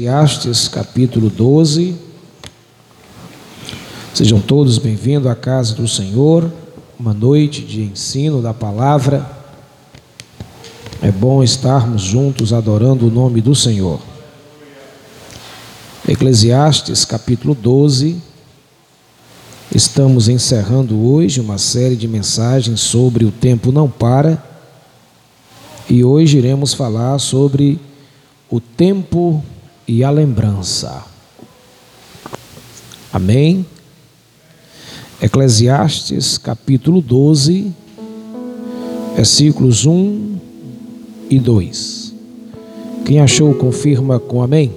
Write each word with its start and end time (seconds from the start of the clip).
Eclesiastes 0.00 0.66
capítulo 0.66 1.28
12. 1.28 1.94
Sejam 4.14 4.40
todos 4.40 4.78
bem-vindos 4.78 5.30
à 5.30 5.34
casa 5.34 5.74
do 5.74 5.86
Senhor, 5.86 6.50
uma 6.98 7.12
noite 7.12 7.60
de 7.60 7.82
ensino 7.82 8.40
da 8.40 8.54
palavra. 8.54 9.30
É 11.02 11.12
bom 11.12 11.42
estarmos 11.42 12.00
juntos 12.00 12.54
adorando 12.54 13.08
o 13.08 13.10
nome 13.10 13.42
do 13.42 13.54
Senhor. 13.54 14.00
Eclesiastes 16.08 17.04
capítulo 17.04 17.54
12. 17.54 18.16
Estamos 19.74 20.28
encerrando 20.28 20.98
hoje 20.98 21.42
uma 21.42 21.58
série 21.58 21.96
de 21.96 22.08
mensagens 22.08 22.80
sobre 22.80 23.26
o 23.26 23.30
tempo 23.30 23.70
não 23.70 23.86
para. 23.86 24.42
E 25.90 26.02
hoje 26.02 26.38
iremos 26.38 26.72
falar 26.72 27.18
sobre 27.18 27.78
o 28.48 28.58
tempo 28.60 29.44
e 29.90 30.04
a 30.04 30.10
lembrança. 30.10 31.02
Amém? 33.12 33.66
Eclesiastes 35.20 36.38
capítulo 36.38 37.02
12, 37.02 37.72
versículos 39.16 39.86
1 39.86 40.38
e 41.28 41.40
2. 41.40 42.14
Quem 43.04 43.18
achou, 43.18 43.52
confirma 43.52 44.20
com 44.20 44.40
amém. 44.40 44.72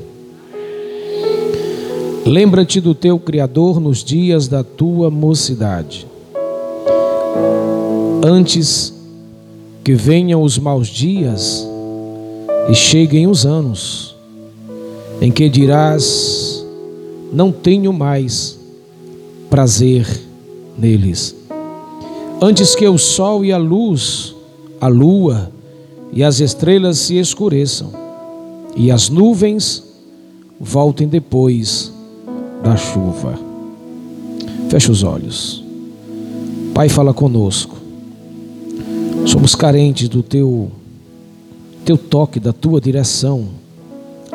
Lembra-te 2.26 2.82
do 2.82 2.96
teu 2.96 3.20
Criador 3.20 3.80
nos 3.80 4.04
dias 4.04 4.48
da 4.48 4.64
tua 4.64 5.12
mocidade, 5.12 6.08
antes 8.26 8.92
que 9.84 9.94
venham 9.94 10.42
os 10.42 10.58
maus 10.58 10.88
dias 10.88 11.68
e 12.68 12.74
cheguem 12.74 13.28
os 13.28 13.46
anos 13.46 14.13
em 15.24 15.32
que 15.32 15.48
dirás: 15.48 16.66
Não 17.32 17.50
tenho 17.50 17.94
mais 17.94 18.60
prazer 19.50 20.06
neles. 20.78 21.34
Antes 22.42 22.76
que 22.76 22.86
o 22.86 22.98
sol 22.98 23.46
e 23.46 23.54
a 23.54 23.58
luz, 23.58 24.36
a 24.82 24.90
lua 24.90 25.50
e 26.12 26.26
as 26.26 26.42
estrelas 26.42 26.98
se 26.98 27.18
escureçam 27.18 27.94
e 28.76 28.92
as 28.92 29.08
nuvens 29.08 29.82
voltem 30.60 31.08
depois 31.08 31.94
da 32.62 32.76
chuva. 32.76 33.40
Fecha 34.68 34.92
os 34.92 35.04
olhos. 35.04 35.64
Pai, 36.74 36.90
fala 36.90 37.14
conosco. 37.14 37.78
Somos 39.26 39.56
carentes 39.56 40.10
do 40.10 40.22
teu 40.22 40.70
teu 41.86 41.98
toque, 41.98 42.42
da 42.42 42.52
tua 42.52 42.82
direção, 42.82 43.63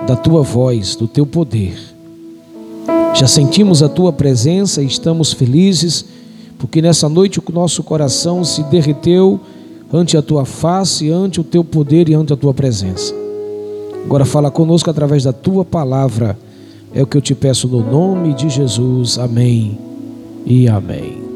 da 0.08 0.16
tua 0.16 0.40
voz, 0.42 0.96
do 0.96 1.06
teu 1.06 1.26
poder. 1.26 1.76
Já 3.14 3.26
sentimos 3.26 3.82
a 3.82 3.90
tua 3.90 4.10
presença 4.10 4.82
e 4.82 4.86
estamos 4.86 5.34
felizes, 5.34 6.02
porque 6.58 6.80
nessa 6.80 7.10
noite 7.10 7.38
o 7.38 7.52
nosso 7.52 7.82
coração 7.82 8.42
se 8.42 8.62
derreteu 8.62 9.38
ante 9.92 10.16
a 10.16 10.22
tua 10.22 10.46
face, 10.46 11.10
ante 11.10 11.42
o 11.42 11.44
teu 11.44 11.62
poder 11.62 12.08
e 12.08 12.14
ante 12.14 12.32
a 12.32 12.36
tua 12.36 12.54
presença. 12.54 13.14
Agora 14.02 14.24
fala 14.24 14.50
conosco 14.50 14.88
através 14.88 15.24
da 15.24 15.32
tua 15.32 15.62
palavra. 15.62 16.38
É 16.94 17.02
o 17.02 17.06
que 17.06 17.18
eu 17.18 17.20
te 17.20 17.34
peço 17.34 17.68
no 17.68 17.82
nome 17.82 18.32
de 18.32 18.48
Jesus. 18.48 19.18
Amém 19.18 19.78
e 20.46 20.66
amém. 20.68 21.27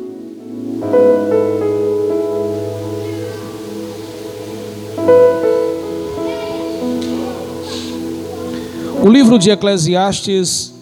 O 9.03 9.11
livro 9.11 9.37
de 9.37 9.51
Eclesiastes 9.51 10.73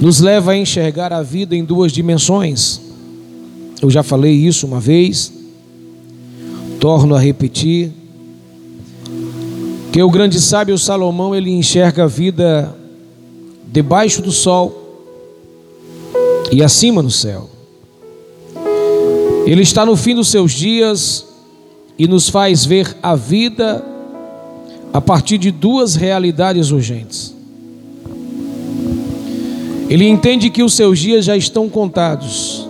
nos 0.00 0.20
leva 0.20 0.52
a 0.52 0.56
enxergar 0.56 1.12
a 1.12 1.22
vida 1.22 1.54
em 1.54 1.62
duas 1.62 1.92
dimensões. 1.92 2.80
Eu 3.82 3.90
já 3.90 4.02
falei 4.02 4.32
isso 4.32 4.66
uma 4.66 4.80
vez, 4.80 5.30
torno 6.80 7.14
a 7.14 7.20
repetir, 7.20 7.92
que 9.92 10.02
o 10.02 10.08
grande 10.08 10.40
sábio 10.40 10.78
Salomão 10.78 11.34
ele 11.34 11.50
enxerga 11.50 12.04
a 12.04 12.06
vida 12.06 12.74
debaixo 13.70 14.22
do 14.22 14.32
sol 14.32 15.04
e 16.50 16.62
acima 16.62 17.02
no 17.02 17.10
céu. 17.10 17.50
Ele 19.44 19.60
está 19.60 19.84
no 19.84 19.94
fim 19.94 20.14
dos 20.14 20.28
seus 20.28 20.52
dias 20.52 21.26
e 21.98 22.08
nos 22.08 22.30
faz 22.30 22.64
ver 22.64 22.96
a 23.02 23.14
vida 23.14 23.91
a 24.92 25.00
partir 25.00 25.38
de 25.38 25.50
duas 25.50 25.94
realidades 25.94 26.70
urgentes. 26.70 27.34
Ele 29.88 30.08
entende 30.08 30.50
que 30.50 30.62
os 30.62 30.74
seus 30.74 30.98
dias 30.98 31.24
já 31.24 31.36
estão 31.36 31.68
contados. 31.68 32.68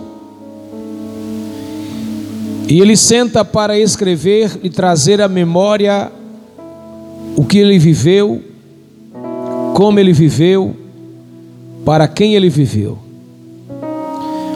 E 2.67 2.79
ele 2.79 2.95
senta 2.95 3.43
para 3.43 3.77
escrever 3.77 4.59
e 4.63 4.69
trazer 4.69 5.21
à 5.21 5.27
memória 5.27 6.11
o 7.35 7.43
que 7.43 7.57
ele 7.57 7.77
viveu, 7.77 8.41
como 9.73 9.99
ele 9.99 10.13
viveu, 10.13 10.75
para 11.85 12.07
quem 12.07 12.35
ele 12.35 12.49
viveu. 12.49 12.97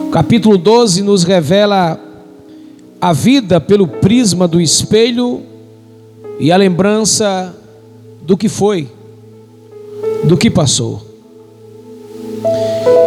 O 0.06 0.10
capítulo 0.10 0.56
12 0.56 1.02
nos 1.02 1.22
revela 1.22 2.00
a 3.00 3.12
vida 3.12 3.60
pelo 3.60 3.86
prisma 3.86 4.48
do 4.48 4.60
espelho 4.60 5.42
e 6.40 6.50
a 6.50 6.56
lembrança 6.56 7.57
do 8.28 8.36
que 8.36 8.46
foi, 8.46 8.86
do 10.24 10.36
que 10.36 10.50
passou. 10.50 11.00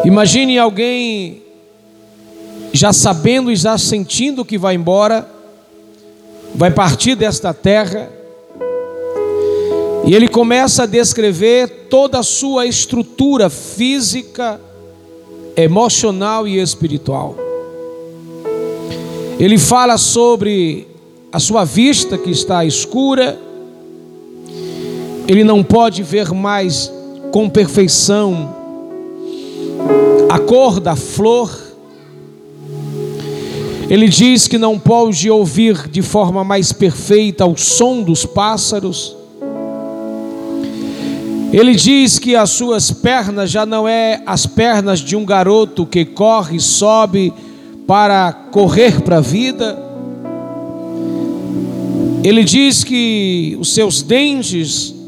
Imagine 0.04 0.58
alguém 0.58 1.44
já 2.74 2.92
sabendo 2.92 3.52
e 3.52 3.56
já 3.56 3.78
sentindo 3.78 4.44
que 4.44 4.58
vai 4.58 4.74
embora, 4.74 5.30
vai 6.56 6.72
partir 6.72 7.14
desta 7.14 7.54
terra, 7.54 8.12
e 10.08 10.16
ele 10.16 10.28
começa 10.28 10.84
a 10.84 10.88
descrever 10.88 11.86
toda 11.88 12.18
a 12.18 12.24
sua 12.24 12.66
estrutura 12.66 13.48
física, 13.48 14.60
emocional 15.56 16.48
e 16.48 16.60
espiritual. 16.60 17.36
Ele 19.40 19.60
fala 19.60 20.00
sobre 20.00 20.88
a 21.32 21.38
sua 21.40 21.64
vista 21.64 22.18
que 22.18 22.32
está 22.32 22.66
escura, 22.66 23.51
ele 25.28 25.44
não 25.44 25.64
pode 25.64 26.04
ver 26.04 26.32
mais 26.32 26.92
com 27.32 27.50
perfeição 27.50 28.56
a 30.30 30.40
cor 30.40 30.80
da 30.80 30.96
flor. 30.96 31.60
Ele 33.90 34.08
diz 34.08 34.48
que 34.48 34.58
não 34.58 34.80
pode 34.80 35.30
ouvir 35.30 35.90
de 35.90 36.02
forma 36.02 36.44
mais 36.44 36.72
perfeita 36.72 37.46
o 37.46 37.58
som 37.58 38.02
dos 38.02 38.26
pássaros. 38.26 39.16
Ele 41.52 41.76
diz 41.76 42.18
que 42.18 42.34
as 42.34 42.52
suas 42.52 42.92
pernas 42.92 43.52
já 43.52 43.66
não 43.66 43.86
é 43.86 44.22
as 44.26 44.46
pernas 44.46 45.02
de 45.02 45.18
um 45.18 45.26
garoto 45.26 45.86
que 45.86 46.06
corre 46.06 46.56
e 46.56 46.62
sobe 46.62 47.34
para 47.86 48.32
correr 48.32 49.02
para 49.02 49.18
a 49.18 49.22
vida. 49.22 49.78
Ele 52.24 52.46
diz 52.46 52.86
que 52.86 53.58
os 53.60 53.74
seus 53.74 54.02
dentes 54.02 55.01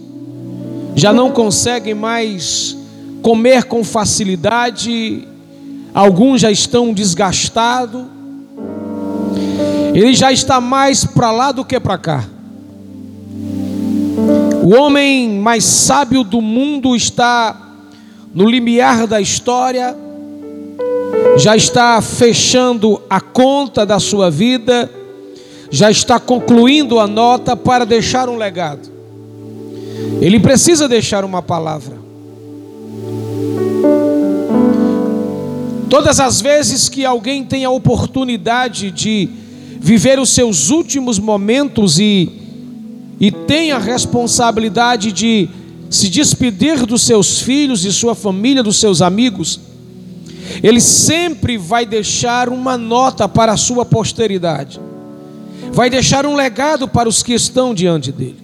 já 0.96 1.12
não 1.12 1.32
conseguem 1.32 1.94
mais 1.94 2.78
comer 3.22 3.64
com 3.66 3.84
facilidade, 3.84 5.28
alguns 5.94 6.42
já 6.42 6.52
estão 6.52 6.94
desgastados. 6.94 8.04
Ele 9.94 10.14
já 10.14 10.32
está 10.32 10.60
mais 10.60 11.06
para 11.06 11.32
lá 11.32 11.52
do 11.52 11.64
que 11.64 11.80
para 11.80 11.98
cá. 11.98 12.24
O 14.64 14.76
homem 14.76 15.30
mais 15.30 15.64
sábio 15.64 16.24
do 16.24 16.42
mundo 16.42 16.96
está 16.96 17.76
no 18.34 18.50
limiar 18.50 19.06
da 19.06 19.22
história, 19.22 19.96
já 21.38 21.56
está 21.56 22.02
fechando 22.02 23.02
a 23.10 23.22
conta 23.22 23.86
da 23.86 24.00
sua 24.00 24.32
vida 24.32 24.90
já 25.74 25.90
está 25.90 26.20
concluindo 26.20 27.00
a 27.00 27.08
nota 27.08 27.58
para 27.58 27.84
deixar 27.84 28.30
um 28.30 28.38
legado. 28.38 28.93
Ele 30.22 30.40
precisa 30.40 30.88
deixar 30.88 31.26
uma 31.26 31.42
palavra. 31.42 31.98
Todas 35.90 36.20
as 36.20 36.42
vezes 36.42 36.90
que 36.90 37.06
alguém 37.06 37.44
tem 37.44 37.66
a 37.66 37.70
oportunidade 37.70 38.90
de 38.90 39.30
viver 39.80 40.20
os 40.20 40.30
seus 40.30 40.70
últimos 40.70 41.20
momentos 41.20 42.00
e, 42.00 42.32
e 43.20 43.32
tem 43.32 43.72
a 43.72 43.78
responsabilidade 43.78 45.12
de 45.12 45.50
se 45.90 46.10
despedir 46.10 46.86
dos 46.86 47.04
seus 47.04 47.40
filhos, 47.40 47.82
de 47.82 47.92
sua 47.92 48.16
família, 48.16 48.64
dos 48.64 48.80
seus 48.80 49.02
amigos, 49.02 49.60
ele 50.64 50.82
sempre 50.82 51.58
vai 51.58 51.86
deixar 51.86 52.50
uma 52.50 52.78
nota 52.78 53.28
para 53.28 53.52
a 53.52 53.58
sua 53.58 53.86
posteridade 53.86 54.80
vai 55.74 55.90
deixar 55.90 56.26
um 56.26 56.36
legado 56.36 56.88
para 56.88 57.10
os 57.10 57.24
que 57.24 57.34
estão 57.34 57.74
diante 57.74 58.12
dele. 58.12 58.43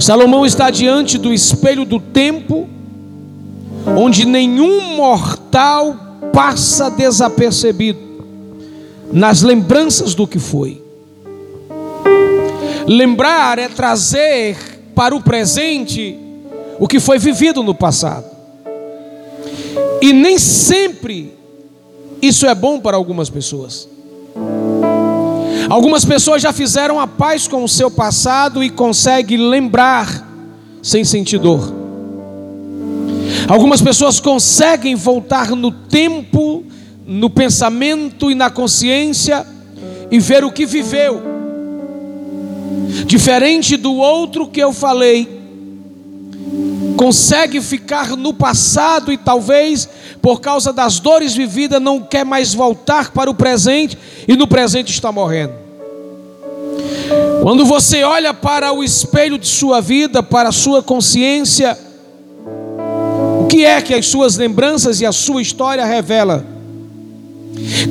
Salomão 0.00 0.44
está 0.44 0.70
diante 0.70 1.18
do 1.18 1.32
espelho 1.32 1.84
do 1.84 1.98
tempo, 1.98 2.68
onde 3.96 4.24
nenhum 4.24 4.96
mortal 4.96 5.96
passa 6.32 6.90
desapercebido 6.90 7.98
nas 9.12 9.42
lembranças 9.42 10.14
do 10.14 10.26
que 10.26 10.38
foi. 10.38 10.82
Lembrar 12.86 13.58
é 13.58 13.68
trazer 13.68 14.56
para 14.94 15.14
o 15.14 15.22
presente 15.22 16.18
o 16.78 16.86
que 16.86 17.00
foi 17.00 17.18
vivido 17.18 17.62
no 17.62 17.74
passado. 17.74 18.26
E 20.00 20.12
nem 20.12 20.38
sempre 20.38 21.32
isso 22.20 22.46
é 22.46 22.54
bom 22.54 22.80
para 22.80 22.96
algumas 22.96 23.30
pessoas. 23.30 23.88
Algumas 25.68 26.04
pessoas 26.04 26.40
já 26.40 26.52
fizeram 26.52 27.00
a 27.00 27.06
paz 27.06 27.48
com 27.48 27.64
o 27.64 27.68
seu 27.68 27.90
passado 27.90 28.62
e 28.62 28.70
conseguem 28.70 29.38
lembrar 29.38 30.24
sem 30.82 31.04
sentir 31.04 31.38
dor. 31.38 31.74
Algumas 33.48 33.82
pessoas 33.82 34.20
conseguem 34.20 34.94
voltar 34.94 35.50
no 35.50 35.70
tempo, 35.70 36.64
no 37.04 37.28
pensamento 37.28 38.30
e 38.30 38.34
na 38.34 38.50
consciência 38.50 39.44
e 40.10 40.18
ver 40.18 40.44
o 40.44 40.52
que 40.52 40.64
viveu. 40.64 41.22
Diferente 43.04 43.76
do 43.76 43.94
outro 43.94 44.48
que 44.48 44.60
eu 44.60 44.72
falei, 44.72 45.28
consegue 46.96 47.60
ficar 47.60 48.16
no 48.16 48.32
passado 48.32 49.12
e 49.12 49.16
talvez 49.16 49.88
por 50.26 50.40
causa 50.40 50.72
das 50.72 50.98
dores 50.98 51.36
vividas 51.36 51.80
não 51.80 52.00
quer 52.00 52.24
mais 52.24 52.52
voltar 52.52 53.12
para 53.12 53.30
o 53.30 53.34
presente 53.34 53.96
e 54.26 54.34
no 54.34 54.48
presente 54.48 54.90
está 54.90 55.12
morrendo. 55.12 55.52
Quando 57.42 57.64
você 57.64 58.02
olha 58.02 58.34
para 58.34 58.72
o 58.72 58.82
espelho 58.82 59.38
de 59.38 59.46
sua 59.46 59.80
vida, 59.80 60.24
para 60.24 60.48
a 60.48 60.52
sua 60.52 60.82
consciência, 60.82 61.78
o 63.40 63.46
que 63.46 63.64
é 63.64 63.80
que 63.80 63.94
as 63.94 64.06
suas 64.06 64.36
lembranças 64.36 65.00
e 65.00 65.06
a 65.06 65.12
sua 65.12 65.40
história 65.40 65.84
revela? 65.84 66.44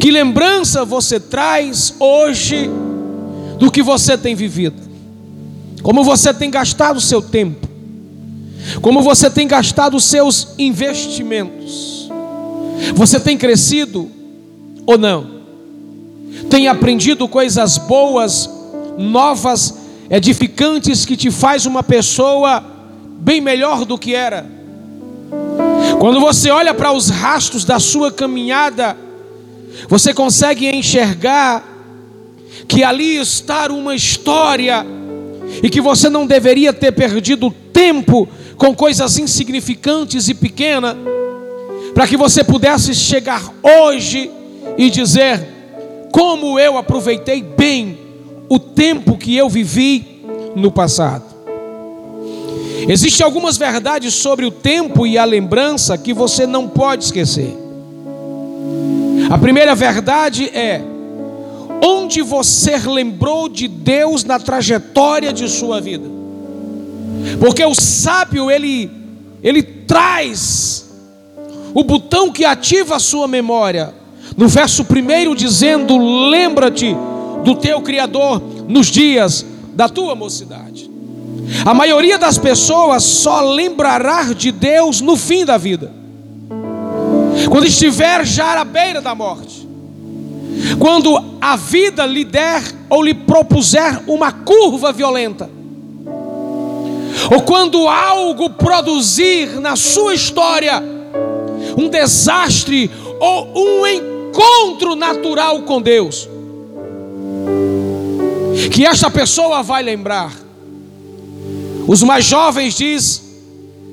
Que 0.01 0.11
lembrança 0.11 0.83
você 0.83 1.21
traz 1.21 1.95
hoje 1.97 2.69
do 3.57 3.71
que 3.71 3.81
você 3.81 4.17
tem 4.17 4.35
vivido? 4.35 4.81
Como 5.81 6.03
você 6.03 6.33
tem 6.33 6.51
gastado 6.51 6.97
o 6.97 7.01
seu 7.01 7.21
tempo? 7.21 7.65
Como 8.81 9.01
você 9.01 9.29
tem 9.29 9.47
gastado 9.47 9.95
os 9.95 10.03
seus 10.03 10.49
investimentos? 10.57 11.95
Você 12.95 13.19
tem 13.19 13.37
crescido 13.37 14.09
ou 14.85 14.97
não? 14.97 15.35
Tem 16.49 16.67
aprendido 16.67 17.27
coisas 17.27 17.77
boas, 17.77 18.49
novas, 18.97 19.85
edificantes 20.09 21.05
que 21.05 21.17
te 21.17 21.31
faz 21.31 21.65
uma 21.65 21.81
pessoa 21.81 22.63
bem 23.19 23.41
melhor 23.41 23.85
do 23.85 23.97
que 23.97 24.13
era? 24.13 24.45
Quando 25.99 26.19
você 26.19 26.49
olha 26.49 26.73
para 26.73 26.91
os 26.91 27.09
rastros 27.09 27.63
da 27.63 27.79
sua 27.79 28.11
caminhada, 28.11 28.97
você 29.87 30.13
consegue 30.13 30.67
enxergar 30.67 31.63
que 32.67 32.83
ali 32.83 33.17
está 33.17 33.67
uma 33.71 33.95
história 33.95 34.85
e 35.63 35.69
que 35.69 35.81
você 35.81 36.09
não 36.09 36.25
deveria 36.25 36.73
ter 36.73 36.91
perdido 36.91 37.53
tempo 37.71 38.27
com 38.57 38.73
coisas 38.73 39.17
insignificantes 39.17 40.27
e 40.27 40.33
pequenas, 40.33 40.95
para 41.95 42.05
que 42.05 42.17
você 42.17 42.43
pudesse 42.43 42.93
chegar 42.93 43.41
hoje 43.63 44.29
e 44.77 44.89
dizer: 44.89 45.47
como 46.11 46.59
eu 46.59 46.77
aproveitei 46.77 47.41
bem 47.41 47.97
o 48.49 48.59
tempo 48.59 49.17
que 49.17 49.35
eu 49.35 49.49
vivi 49.49 50.21
no 50.55 50.69
passado. 50.69 51.23
Existem 52.87 53.25
algumas 53.25 53.57
verdades 53.57 54.13
sobre 54.13 54.45
o 54.45 54.51
tempo 54.51 55.07
e 55.07 55.17
a 55.17 55.23
lembrança 55.23 55.97
que 55.97 56.13
você 56.13 56.45
não 56.45 56.67
pode 56.67 57.05
esquecer. 57.05 57.55
A 59.31 59.37
primeira 59.37 59.73
verdade 59.73 60.49
é: 60.49 60.81
onde 61.81 62.21
você 62.21 62.77
lembrou 62.77 63.47
de 63.47 63.69
Deus 63.69 64.25
na 64.25 64.37
trajetória 64.37 65.31
de 65.31 65.47
sua 65.47 65.79
vida. 65.79 66.09
Porque 67.39 67.63
o 67.63 67.73
sábio, 67.73 68.51
ele, 68.51 68.91
ele 69.41 69.63
traz 69.63 70.84
o 71.75 71.83
botão 71.83 72.31
que 72.31 72.45
ativa 72.45 72.95
a 72.95 72.99
sua 72.99 73.27
memória. 73.27 73.93
No 74.37 74.47
verso 74.47 74.85
primeiro, 74.85 75.35
dizendo: 75.35 75.97
Lembra-te 76.29 76.95
do 77.43 77.53
teu 77.55 77.81
Criador 77.81 78.41
nos 78.67 78.87
dias 78.87 79.45
da 79.75 79.89
tua 79.89 80.15
mocidade. 80.15 80.89
A 81.65 81.73
maioria 81.73 82.17
das 82.17 82.37
pessoas 82.37 83.03
só 83.03 83.41
lembrará 83.41 84.33
de 84.33 84.51
Deus 84.51 85.01
no 85.01 85.17
fim 85.17 85.45
da 85.45 85.57
vida, 85.57 85.91
quando 87.51 87.67
estiver 87.67 88.25
já 88.25 88.59
à 88.59 88.63
beira 88.63 89.01
da 89.01 89.13
morte, 89.13 89.67
quando 90.79 91.21
a 91.41 91.55
vida 91.55 92.05
lhe 92.05 92.23
der 92.23 92.63
ou 92.89 93.03
lhe 93.03 93.13
propuser 93.13 94.01
uma 94.07 94.31
curva 94.31 94.91
violenta 94.93 95.49
ou 97.33 97.41
quando 97.41 97.87
algo 97.87 98.51
produzir 98.51 99.59
na 99.59 99.75
sua 99.75 100.13
história 100.13 100.94
um 101.77 101.89
desastre 101.89 102.89
ou 103.19 103.51
um 103.55 103.87
encontro 103.87 104.95
natural 104.95 105.61
com 105.63 105.81
Deus, 105.81 106.27
que 108.71 108.85
esta 108.85 109.09
pessoa 109.09 109.63
vai 109.63 109.83
lembrar. 109.83 110.33
Os 111.87 112.01
mais 112.03 112.25
jovens 112.25 112.75
diz: 112.75 113.21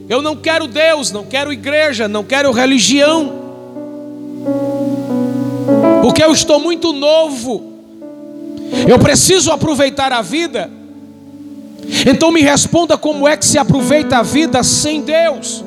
Eu 0.08 0.23
não 0.23 0.37
quero 0.37 0.67
Deus, 0.67 1.11
não 1.11 1.25
quero 1.25 1.52
igreja, 1.52 2.08
não 2.08 2.25
quero 2.25 2.50
religião, 2.52 3.32
porque 6.02 6.23
eu 6.23 6.32
estou 6.32 6.58
muito 6.58 6.93
novo. 6.93 7.70
Eu 8.88 8.99
preciso 8.99 9.50
aproveitar 9.52 10.12
a 10.12 10.23
vida. 10.23 10.70
Então 12.06 12.31
me 12.31 12.40
responda 12.40 12.96
como 12.96 13.28
é 13.28 13.37
que 13.37 13.44
se 13.44 13.58
aproveita 13.58 14.19
a 14.19 14.23
vida 14.23 14.62
sem 14.62 15.02
Deus, 15.02 15.64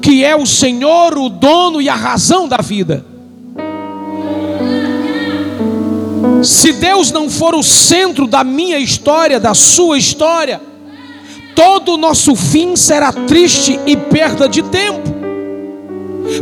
que 0.00 0.24
é 0.24 0.36
o 0.36 0.46
Senhor, 0.46 1.16
o 1.18 1.28
dono 1.28 1.80
e 1.80 1.88
a 1.88 1.94
razão 1.94 2.48
da 2.48 2.58
vida. 2.58 3.04
Se 6.42 6.72
Deus 6.72 7.10
não 7.10 7.28
for 7.28 7.54
o 7.54 7.62
centro 7.62 8.26
da 8.26 8.44
minha 8.44 8.78
história, 8.78 9.40
da 9.40 9.54
sua 9.54 9.98
história, 9.98 10.60
todo 11.54 11.94
o 11.94 11.96
nosso 11.96 12.36
fim 12.36 12.76
será 12.76 13.12
triste 13.12 13.78
e 13.86 13.96
perda 13.96 14.48
de 14.48 14.62
tempo. 14.62 15.08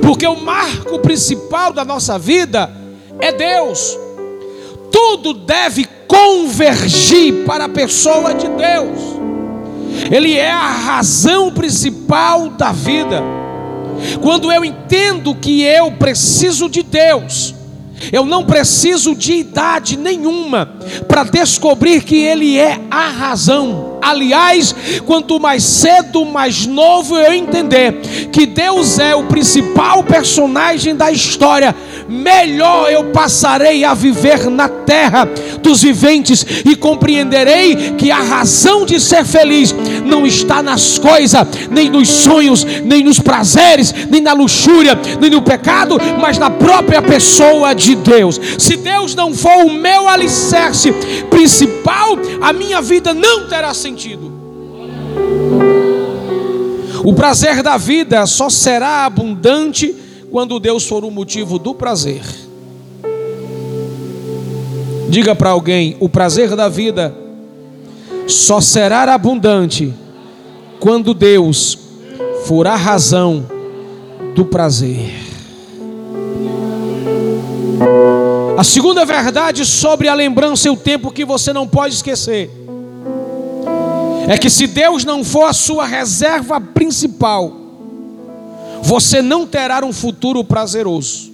Porque 0.03 0.27
o 0.27 0.37
marco 0.37 0.99
principal 0.99 1.73
da 1.73 1.85
nossa 1.85 2.19
vida 2.19 2.71
é 3.21 3.33
Deus. 3.33 3.97
Tudo 4.91 5.33
deve 5.33 5.87
convergir 6.07 7.45
para 7.47 7.65
a 7.65 7.69
pessoa 7.69 8.35
de 8.35 8.49
Deus. 8.49 9.17
Ele 10.11 10.35
é 10.37 10.51
a 10.51 10.71
razão 10.71 11.53
principal 11.53 12.49
da 12.51 12.73
vida. 12.73 13.23
Quando 14.21 14.51
eu 14.51 14.65
entendo 14.65 15.35
que 15.35 15.63
eu 15.63 15.93
preciso 15.93 16.69
de 16.69 16.83
Deus, 16.83 17.55
eu 18.13 18.25
não 18.25 18.45
preciso 18.45 19.15
de 19.15 19.35
idade 19.35 19.97
nenhuma 19.97 20.67
para 21.09 21.25
descobrir 21.25 22.03
que 22.03 22.17
Ele 22.17 22.59
é 22.59 22.81
a 22.91 23.09
razão. 23.09 23.96
Aliás, 24.07 24.73
quanto 25.05 25.41
mais 25.41 25.65
cedo, 25.65 26.25
mais 26.25 26.65
novo 26.65 27.19
eu 27.19 27.33
entender 27.33 27.93
que 28.31 28.47
Deus 28.47 29.01
é 29.01 29.17
o 29.17 29.25
principal 29.25 30.05
personagem 30.05 30.95
da 30.95 31.11
história, 31.11 31.75
melhor 32.09 32.89
eu 32.89 33.07
passarei 33.07 33.83
a 33.83 33.95
viver 33.95 34.49
na 34.49 34.69
terra 34.69 35.29
dos 35.61 35.83
viventes 35.83 36.47
e 36.65 36.77
compreenderei 36.77 37.97
que 37.99 38.13
a 38.13 38.23
razão 38.23 38.87
de 38.87 39.01
ser 39.01 39.25
feliz 39.25 39.75
não 40.05 40.25
está 40.25 40.63
nas 40.63 40.99
coisas, 40.99 41.45
nem 41.69 41.91
nos 41.91 42.09
sonhos, 42.09 42.65
nem 42.85 43.03
nos 43.03 43.19
prazeres, 43.19 43.93
nem 44.09 44.21
na 44.21 44.33
luxúria, 44.33 44.97
nem 45.21 45.31
no 45.31 45.43
pecado, 45.43 45.99
mas 46.21 46.39
na 46.39 46.49
própria 46.49 47.03
pessoa 47.03 47.75
de 47.75 47.97
Deus. 47.97 48.41
Se 48.57 48.77
Deus 48.77 49.17
não 49.17 49.35
for 49.35 49.65
o 49.65 49.73
meu 49.73 50.09
alicerce 50.09 50.93
principal, 51.29 52.17
a 52.41 52.53
minha 52.53 52.81
vida 52.81 53.13
não 53.13 53.49
terá 53.49 53.75
sentido. 53.75 53.96
O 57.05 57.15
prazer 57.15 57.63
da 57.63 57.77
vida 57.77 58.27
só 58.27 58.51
será 58.51 59.07
abundante 59.07 59.95
quando 60.31 60.59
Deus 60.59 60.87
for 60.87 61.05
o 61.05 61.11
motivo 61.11 61.59
do 61.59 61.75
prazer. 61.75 62.23
Diga 65.09 65.35
para 65.35 65.51
alguém: 65.51 65.97
o 66.01 66.09
prazer 66.09 66.55
da 66.57 66.69
vida 66.69 67.15
só 68.27 68.61
será 68.61 69.03
abundante 69.15 69.95
quando 70.81 71.15
Deus 71.15 71.79
for 72.45 72.67
a 72.67 72.77
razão 72.77 73.47
do 74.35 74.45
prazer. 74.45 75.15
A 78.59 78.65
segunda 78.65 79.05
verdade 79.05 79.65
sobre 79.65 80.09
a 80.09 80.15
lembrança 80.15 80.67
e 80.67 80.71
o 80.71 80.77
tempo 80.77 81.13
que 81.13 81.25
você 81.25 81.53
não 81.53 81.69
pode 81.69 81.95
esquecer 81.95 82.66
é 84.29 84.37
que 84.37 84.51
se 84.51 84.67
Deus 84.67 85.05
não 85.05 85.23
for 85.23 85.45
a 85.45 85.53
sua 85.53 85.87
reserva 85.87 86.61
principal, 86.61 87.53
você 88.83 89.23
não 89.23 89.47
terá 89.47 89.85
um 89.85 89.93
futuro 89.93 90.43
prazeroso. 90.45 91.33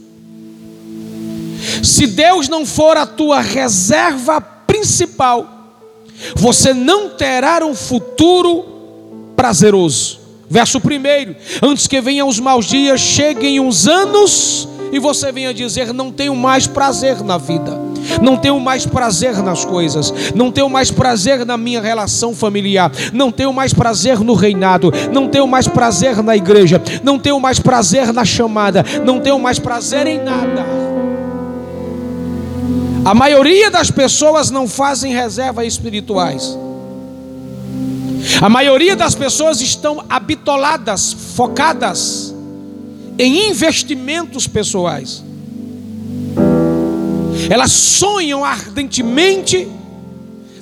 Se 1.82 2.06
Deus 2.06 2.48
não 2.48 2.66
for 2.66 2.96
a 2.96 3.06
tua 3.06 3.40
reserva 3.40 4.40
principal, 4.40 5.46
você 6.34 6.72
não 6.74 7.10
terá 7.10 7.64
um 7.64 7.74
futuro 7.74 9.32
prazeroso. 9.36 10.20
Verso 10.48 10.78
1: 10.78 11.66
Antes 11.66 11.86
que 11.86 12.00
venham 12.00 12.28
os 12.28 12.38
maus 12.38 12.66
dias, 12.66 13.00
cheguem 13.00 13.58
uns 13.58 13.86
anos, 13.88 14.68
e 14.92 14.98
você 14.98 15.32
venha 15.32 15.54
dizer: 15.54 15.92
Não 15.94 16.12
tenho 16.12 16.36
mais 16.36 16.66
prazer 16.66 17.24
na 17.24 17.38
vida, 17.38 17.80
não 18.20 18.36
tenho 18.36 18.60
mais 18.60 18.84
prazer 18.84 19.42
nas 19.42 19.64
coisas, 19.64 20.12
não 20.34 20.52
tenho 20.52 20.68
mais 20.68 20.90
prazer 20.90 21.46
na 21.46 21.56
minha 21.56 21.80
relação 21.80 22.34
familiar, 22.34 22.92
não 23.12 23.32
tenho 23.32 23.52
mais 23.52 23.72
prazer 23.72 24.20
no 24.20 24.34
reinado, 24.34 24.92
não 25.10 25.26
tenho 25.28 25.46
mais 25.46 25.66
prazer 25.66 26.22
na 26.22 26.36
igreja, 26.36 26.80
não 27.02 27.18
tenho 27.18 27.40
mais 27.40 27.58
prazer 27.58 28.12
na 28.12 28.24
chamada, 28.24 28.84
não 29.04 29.18
tenho 29.18 29.38
mais 29.38 29.58
prazer 29.58 30.06
em 30.06 30.22
nada. 30.22 30.66
A 33.04 33.14
maioria 33.14 33.68
das 33.70 33.90
pessoas 33.90 34.50
não 34.50 34.68
fazem 34.68 35.12
reservas 35.12 35.66
espirituais. 35.66 36.56
A 38.40 38.48
maioria 38.48 38.94
das 38.94 39.16
pessoas 39.16 39.60
estão 39.60 40.04
habitoladas, 40.08 41.12
focadas 41.34 42.31
em 43.18 43.50
investimentos 43.50 44.46
pessoais. 44.46 45.22
Elas 47.50 47.72
sonham 47.72 48.44
ardentemente, 48.44 49.68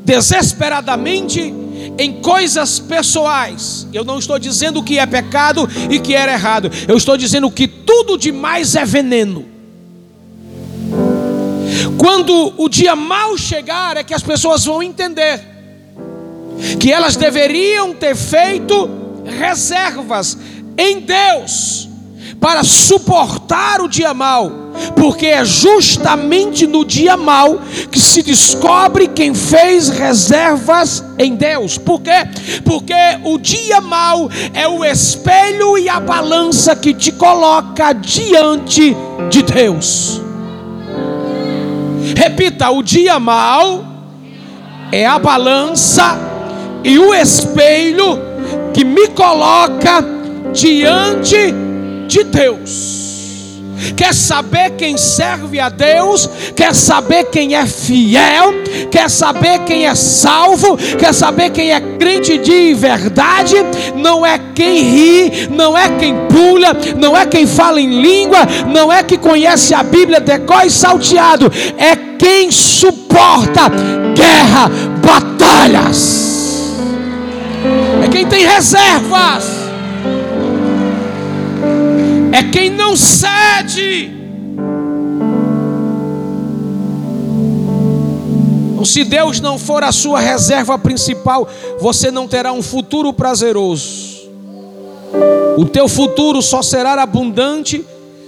desesperadamente 0.05 1.55
em 1.99 2.21
coisas 2.21 2.79
pessoais. 2.79 3.87
Eu 3.93 4.05
não 4.05 4.19
estou 4.19 4.39
dizendo 4.39 4.83
que 4.83 4.99
é 4.99 5.07
pecado 5.07 5.69
e 5.91 5.99
que 5.99 6.15
era 6.15 6.33
errado. 6.33 6.71
Eu 6.89 6.97
estou 6.97 7.17
dizendo 7.17 7.51
que 7.51 7.69
tudo 7.69 8.19
demais 8.19 8.75
é 8.75 8.85
veneno. 8.85 9.47
Quando 11.97 12.55
o 12.57 12.69
dia 12.69 12.97
mal 12.97 13.37
chegar, 13.37 13.97
é 13.97 14.03
que 14.05 14.15
as 14.15 14.23
pessoas 14.23 14.65
vão 14.65 14.83
entender 14.83 15.41
que 16.79 16.93
elas 16.93 17.17
deveriam 17.17 17.95
ter 17.95 18.17
feito 18.17 18.91
reservas 19.25 20.37
em 20.77 21.01
Deus 21.01 21.90
para 22.39 22.63
suportar 22.63 23.81
o 23.81 23.89
dia 23.89 24.15
mal, 24.15 24.51
porque 24.97 25.27
é 25.27 25.45
justamente 25.45 26.67
no 26.67 26.85
dia 26.85 27.17
mal 27.17 27.61
que 27.91 27.99
se 27.99 28.23
descobre 28.23 29.09
quem 29.09 29.35
fez 29.35 29.89
reservas 29.89 31.05
em 31.19 31.35
Deus. 31.35 31.79
Por 31.79 32.01
quê? 32.01 32.27
Porque 32.65 32.95
o 33.25 33.39
dia 33.39 33.81
mal 33.81 34.29
é 34.55 34.69
o 34.69 34.85
espelho 34.85 35.77
e 35.79 35.89
a 35.89 35.99
balança 35.99 36.77
que 36.77 36.95
te 36.95 37.13
coloca 37.13 37.93
diante 37.93 38.97
de 39.29 39.43
Deus. 39.43 40.21
Repita: 42.17 42.71
o 42.71 42.83
dia 42.83 43.19
mal 43.19 43.85
é 44.93 45.07
a 45.07 45.19
balança 45.19 46.19
e 46.83 46.99
o 46.99 47.15
espelho 47.15 48.19
que 48.73 48.85
me 48.85 49.09
coloca 49.09 50.05
diante 50.53 51.53
de 51.53 51.70
Deus. 52.25 53.11
Quer 53.97 54.15
saber 54.15 54.71
quem 54.71 54.97
serve 54.97 55.59
a 55.59 55.69
Deus? 55.69 56.29
Quer 56.55 56.75
saber 56.75 57.25
quem 57.25 57.55
é 57.55 57.67
fiel? 57.67 58.53
Quer 58.91 59.09
saber 59.09 59.61
quem 59.61 59.87
é 59.87 59.95
salvo? 59.95 60.77
Quer 60.77 61.15
saber 61.15 61.51
quem 61.51 61.73
é 61.73 61.81
crente 61.81 62.39
de 62.39 62.75
verdade? 62.75 63.57
Não 63.95 64.25
é 64.25 64.39
quem 64.55 64.83
ri, 64.83 65.49
não 65.51 65.77
é 65.77 65.89
quem 65.99 66.15
pula, 66.29 66.77
não 66.99 67.17
é 67.17 67.25
quem 67.25 67.47
fala 67.47 67.81
em 67.81 68.03
língua, 68.03 68.41
não 68.73 68.93
é 68.93 69.03
que 69.03 69.17
conhece 69.17 69.75
a 69.75 69.83
Bíblia 69.83 70.21
decor 70.21 70.67
e 70.67 70.71
salteado, 70.71 71.51
é 71.79 71.97
quem 72.19 72.51
suporta 72.51 73.71
guerra, 74.15 74.71
batalhas. 75.03 76.39
É 78.05 78.09
quem 78.09 78.27
tem 78.27 78.47
reservas 78.47 79.60
é 82.41 82.51
quem 82.51 82.71
não 82.71 82.97
cede. 82.97 84.11
Então, 88.73 88.85
se 88.85 89.05
Deus 89.05 89.41
não 89.41 89.59
for 89.59 89.85
a 89.85 89.93
sua 89.93 90.19
reserva 90.19 90.79
principal, 90.79 91.47
você 91.79 92.11
não 92.11 92.27
terá 92.27 92.51
um 92.51 92.63
futuro 92.63 93.13
prazeroso. 93.13 94.21
O 95.59 95.67
teu 95.67 95.87
futuro 95.87 96.41
só 96.41 96.63
será 96.63 96.95
abundante 97.03 97.85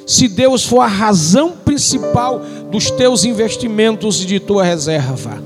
se 0.07 0.29
Deus 0.29 0.67
for 0.67 0.81
a 0.81 0.87
razão 0.87 1.53
principal 1.65 2.43
dos 2.71 2.91
teus 2.91 3.25
investimentos 3.25 4.23
e 4.23 4.27
de 4.27 4.39
tua 4.39 4.63
reserva. 4.63 5.43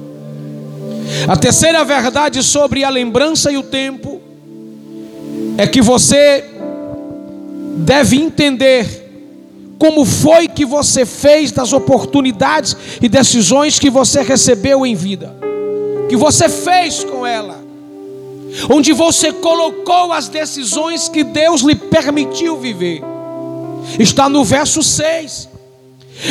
A 1.29 1.37
terceira 1.37 1.85
verdade 1.85 2.43
sobre 2.43 2.83
a 2.83 2.91
lembrança 2.91 3.53
e 3.53 3.57
o 3.57 3.63
tempo 3.63 4.21
é 5.57 5.69
que 5.69 5.81
você 5.81 6.56
deve 7.77 8.17
entender 8.17 9.05
como 9.79 10.05
foi 10.05 10.49
que 10.49 10.65
você 10.65 11.05
fez 11.05 11.53
das 11.53 11.73
oportunidades 11.73 12.77
e 13.01 13.09
decisões 13.09 13.79
que 13.79 13.91
você 13.91 14.23
recebeu 14.23 14.87
em 14.87 14.95
vida, 14.95 15.37
que 16.09 16.17
você 16.17 16.49
fez 16.49 17.05
com 17.05 17.27
ela, 17.27 17.63
onde 18.71 18.93
você 18.93 19.33
colocou 19.33 20.13
as 20.13 20.29
decisões 20.29 21.09
que 21.09 21.23
Deus 21.23 21.61
lhe 21.61 21.75
permitiu 21.75 22.57
viver. 22.57 23.03
Está 23.99 24.29
no 24.29 24.43
verso 24.45 24.83
6. 24.83 25.57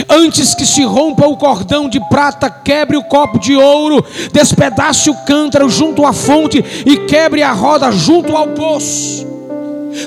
Antes 0.09 0.55
que 0.55 0.65
se 0.65 0.83
rompa 0.83 1.27
o 1.27 1.37
cordão 1.37 1.87
de 1.87 1.99
prata, 2.09 2.49
quebre 2.49 2.97
o 2.97 3.03
copo 3.03 3.37
de 3.37 3.55
ouro, 3.55 4.03
despedace 4.33 5.11
o 5.11 5.25
cântaro 5.25 5.69
junto 5.69 6.03
à 6.07 6.11
fonte 6.11 6.65
e 6.83 6.97
quebre 7.05 7.43
a 7.43 7.51
roda 7.51 7.91
junto 7.91 8.35
ao 8.35 8.47
poço. 8.47 9.34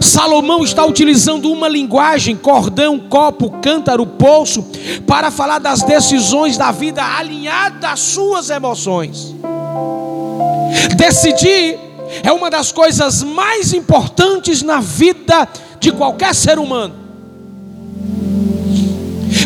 Salomão 0.00 0.62
está 0.64 0.84
utilizando 0.84 1.50
uma 1.50 1.68
linguagem, 1.68 2.36
cordão, 2.36 2.98
copo, 2.98 3.50
cântaro, 3.60 4.06
poço, 4.06 4.64
para 5.06 5.30
falar 5.30 5.58
das 5.58 5.82
decisões 5.82 6.56
da 6.56 6.70
vida 6.70 7.02
alinhada 7.02 7.90
às 7.90 8.00
suas 8.00 8.50
emoções. 8.50 9.34
Decidir 10.96 11.78
é 12.22 12.32
uma 12.32 12.50
das 12.50 12.72
coisas 12.72 13.22
mais 13.22 13.72
importantes 13.72 14.62
na 14.62 14.80
vida 14.80 15.48
de 15.80 15.92
qualquer 15.92 16.34
ser 16.34 16.58
humano. 16.58 16.94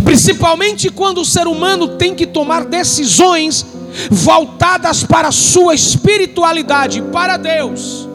Principalmente 0.05 0.91
quando 0.91 1.21
o 1.21 1.25
ser 1.25 1.47
humano 1.47 1.89
tem 1.97 2.15
que 2.15 2.27
tomar 2.27 2.65
decisões 2.65 3.67
voltadas 4.11 5.05
para 5.05 5.29
a 5.29 5.33
sua 5.33 5.75
espiritualidade, 5.75 7.03
para 7.03 7.37
Deus. 7.37 8.12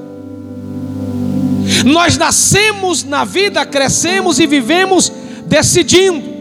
Nós 1.88 2.18
nascemos 2.18 3.04
na 3.04 3.24
vida, 3.24 3.66
crescemos 3.66 4.40
e 4.40 4.46
vivemos 4.46 5.10
decidindo. 5.46 6.36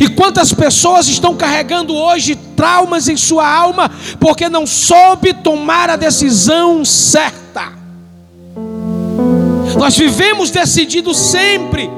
E 0.00 0.08
quantas 0.08 0.52
pessoas 0.52 1.06
estão 1.06 1.36
carregando 1.36 1.94
hoje 1.94 2.34
traumas 2.56 3.08
em 3.08 3.16
sua 3.16 3.46
alma 3.46 3.90
porque 4.18 4.48
não 4.48 4.66
soube 4.66 5.32
tomar 5.34 5.88
a 5.88 5.96
decisão 5.96 6.84
certa? 6.84 7.72
Nós 9.76 9.96
vivemos 9.96 10.50
decidido 10.50 11.14
sempre 11.14 11.88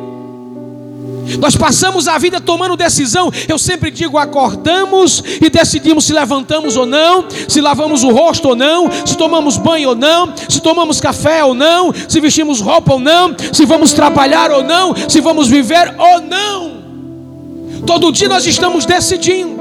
nós 1.39 1.57
passamos 1.57 2.07
a 2.07 2.17
vida 2.19 2.41
tomando 2.41 2.77
decisão. 2.77 3.31
Eu 3.49 3.59
sempre 3.59 3.91
digo: 3.91 4.17
acordamos 4.17 5.23
e 5.41 5.51
decidimos 5.51 6.05
se 6.05 6.13
levantamos 6.13 6.77
ou 6.77 6.87
não, 6.87 7.27
se 7.49 7.61
lavamos 7.61 8.05
o 8.05 8.11
rosto 8.11 8.51
ou 8.51 8.57
não, 8.57 8.89
se 9.05 9.17
tomamos 9.17 9.57
banho 9.57 9.91
ou 9.91 9.95
não, 9.95 10.33
se 10.49 10.61
tomamos 10.61 11.01
café 11.01 11.45
ou 11.45 11.55
não, 11.55 11.93
se 12.09 12.21
vestimos 12.21 12.61
roupa 12.61 12.95
ou 12.95 13.01
não, 13.01 13.35
se 13.53 13.65
vamos 13.65 13.93
trabalhar 13.93 14.51
ou 14.51 14.63
não, 14.63 14.95
se 15.09 15.21
vamos 15.21 15.49
viver 15.49 15.95
ou 15.99 16.21
não. 16.21 16.77
Todo 17.85 18.13
dia 18.13 18.29
nós 18.29 18.47
estamos 18.47 18.85
decidindo, 18.85 19.61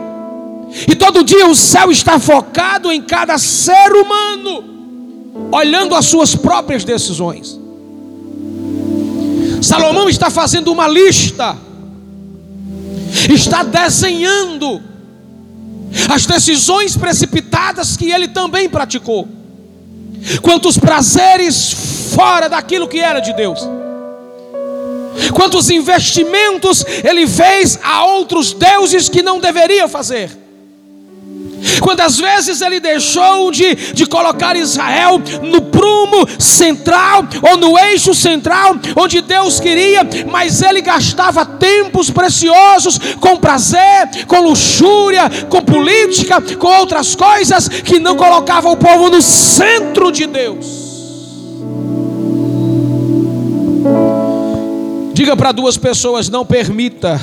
e 0.88 0.95
todo 0.95 1.24
dia 1.24 1.48
o 1.48 1.55
céu 1.55 1.91
está 1.91 2.19
focado 2.19 2.91
em 2.91 3.01
cada 3.01 3.38
ser 3.38 3.91
humano, 3.91 4.63
olhando 5.51 5.95
as 5.95 6.05
suas 6.05 6.36
próprias 6.36 6.84
decisões. 6.84 7.64
Salomão 9.65 10.07
está 10.07 10.29
fazendo 10.29 10.72
uma 10.72 10.88
lista, 10.88 11.57
está 13.27 13.63
desenhando 13.63 14.79
as 16.07 16.27
decisões 16.27 16.95
precipitadas 16.95 17.98
que 17.98 18.12
ele 18.12 18.27
também 18.27 18.69
praticou, 18.69 19.27
quantos 20.43 20.77
prazeres 20.77 22.12
fora 22.13 22.48
daquilo 22.48 22.88
que 22.88 23.00
era 23.00 23.19
de 23.19 23.34
Deus, 23.34 23.60
quantos 25.34 25.72
investimentos 25.72 26.86
ele 27.03 27.25
fez 27.25 27.79
a 27.81 28.05
outros 28.05 28.53
deuses 28.53 29.10
que 29.10 29.24
não 29.24 29.39
deveria 29.39 29.88
fazer. 29.88 30.45
Quantas 31.81 32.17
vezes 32.17 32.62
ele 32.62 32.79
deixou 32.79 33.51
de, 33.51 33.75
de 33.93 34.05
colocar 34.05 34.55
Israel 34.55 35.22
no 35.41 35.62
prumo 35.62 36.27
central 36.39 37.27
ou 37.41 37.57
no 37.57 37.77
eixo 37.77 38.13
central 38.13 38.75
onde 38.95 39.22
Deus 39.22 39.60
queria, 39.60 40.01
mas 40.29 40.62
ele 40.62 40.81
gastava 40.81 41.45
tempos 41.45 42.10
preciosos 42.10 43.00
com 43.19 43.38
prazer, 43.38 44.25
com 44.27 44.41
luxúria, 44.41 45.29
com 45.50 45.62
política, 45.62 46.41
com 46.41 46.67
outras 46.67 47.15
coisas 47.15 47.67
que 47.67 48.00
não 48.00 48.15
colocavam 48.15 48.72
o 48.72 48.77
povo 48.77 49.10
no 49.10 49.22
centro 49.22 50.12
de 50.12 50.25
Deus. 50.25 50.86
Diga 55.13 55.36
para 55.38 55.51
duas 55.51 55.77
pessoas: 55.77 56.29
não 56.29 56.45
permita 56.45 57.22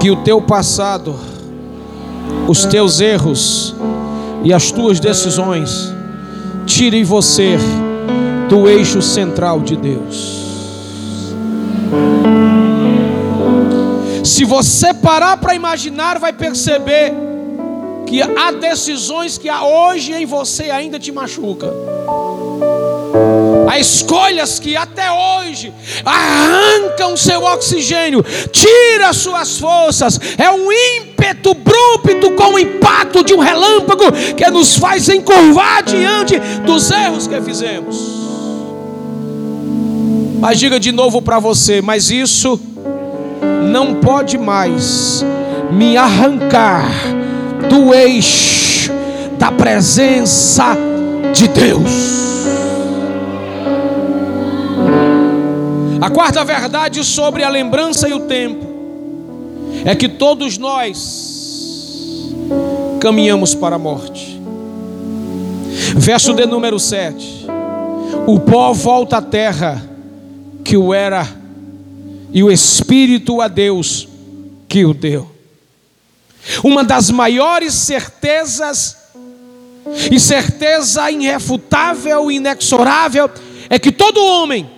que 0.00 0.10
o 0.10 0.16
teu 0.16 0.40
passado 0.42 1.18
os 2.46 2.64
teus 2.64 3.00
erros 3.00 3.74
e 4.42 4.52
as 4.52 4.70
tuas 4.70 5.00
decisões 5.00 5.92
tirem 6.66 7.04
você 7.04 7.56
do 8.48 8.68
eixo 8.68 9.02
central 9.02 9.60
de 9.60 9.76
Deus. 9.76 10.38
Se 14.24 14.44
você 14.44 14.94
parar 14.94 15.36
para 15.36 15.54
imaginar, 15.54 16.18
vai 16.18 16.32
perceber 16.32 17.12
que 18.06 18.22
há 18.22 18.52
decisões 18.52 19.36
que 19.36 19.48
há 19.48 19.64
hoje 19.64 20.12
em 20.12 20.24
você 20.24 20.70
ainda 20.70 20.98
te 20.98 21.12
machucam. 21.12 21.72
Há 23.68 23.78
escolhas 23.78 24.58
que 24.58 24.74
até 24.74 25.12
hoje 25.12 25.70
arrancam 26.02 27.14
seu 27.18 27.44
oxigênio, 27.44 28.24
tira 28.50 29.12
suas 29.12 29.58
forças. 29.58 30.18
É 30.38 30.50
um 30.50 30.72
ímpeto 30.72 31.52
brúpido 31.52 32.30
com 32.30 32.54
o 32.54 32.58
impacto 32.58 33.22
de 33.22 33.34
um 33.34 33.40
relâmpago 33.40 34.10
que 34.34 34.50
nos 34.50 34.74
faz 34.76 35.10
encurvar 35.10 35.82
diante 35.82 36.38
dos 36.64 36.90
erros 36.90 37.26
que 37.26 37.38
fizemos. 37.42 38.18
Mas 40.40 40.58
diga 40.58 40.80
de 40.80 40.90
novo 40.90 41.20
para 41.20 41.38
você, 41.38 41.82
mas 41.82 42.10
isso 42.10 42.58
não 43.70 43.96
pode 43.96 44.38
mais 44.38 45.22
me 45.70 45.94
arrancar 45.94 46.90
do 47.68 47.92
eixo 47.92 48.90
da 49.38 49.52
presença 49.52 50.74
de 51.34 51.48
Deus. 51.48 52.37
A 56.00 56.10
quarta 56.10 56.44
verdade 56.44 57.02
sobre 57.02 57.42
a 57.42 57.48
lembrança 57.48 58.08
e 58.08 58.12
o 58.12 58.20
tempo 58.20 58.64
é 59.84 59.96
que 59.96 60.08
todos 60.08 60.56
nós 60.56 62.30
caminhamos 63.00 63.54
para 63.54 63.76
a 63.76 63.78
morte. 63.78 64.40
Verso 65.96 66.34
de 66.34 66.46
número 66.46 66.78
7. 66.78 67.46
O 68.26 68.38
pó 68.38 68.72
volta 68.72 69.16
à 69.16 69.22
terra 69.22 69.84
que 70.64 70.76
o 70.76 70.94
era, 70.94 71.26
e 72.32 72.42
o 72.42 72.50
Espírito 72.50 73.40
a 73.40 73.48
Deus 73.48 74.06
que 74.68 74.84
o 74.84 74.94
deu. 74.94 75.28
Uma 76.62 76.84
das 76.84 77.10
maiores 77.10 77.74
certezas, 77.74 78.96
e 80.12 80.20
certeza 80.20 81.10
irrefutável, 81.10 82.30
inexorável, 82.30 83.30
é 83.68 83.78
que 83.78 83.90
todo 83.90 84.22
homem 84.22 84.77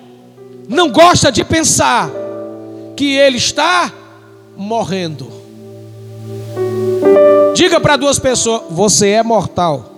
não 0.70 0.88
gosta 0.88 1.32
de 1.32 1.42
pensar 1.42 2.08
que 2.96 3.16
ele 3.16 3.38
está 3.38 3.92
morrendo. 4.56 5.26
Diga 7.54 7.80
para 7.80 7.96
duas 7.96 8.20
pessoas: 8.20 8.62
você 8.70 9.08
é 9.08 9.22
mortal. 9.22 9.90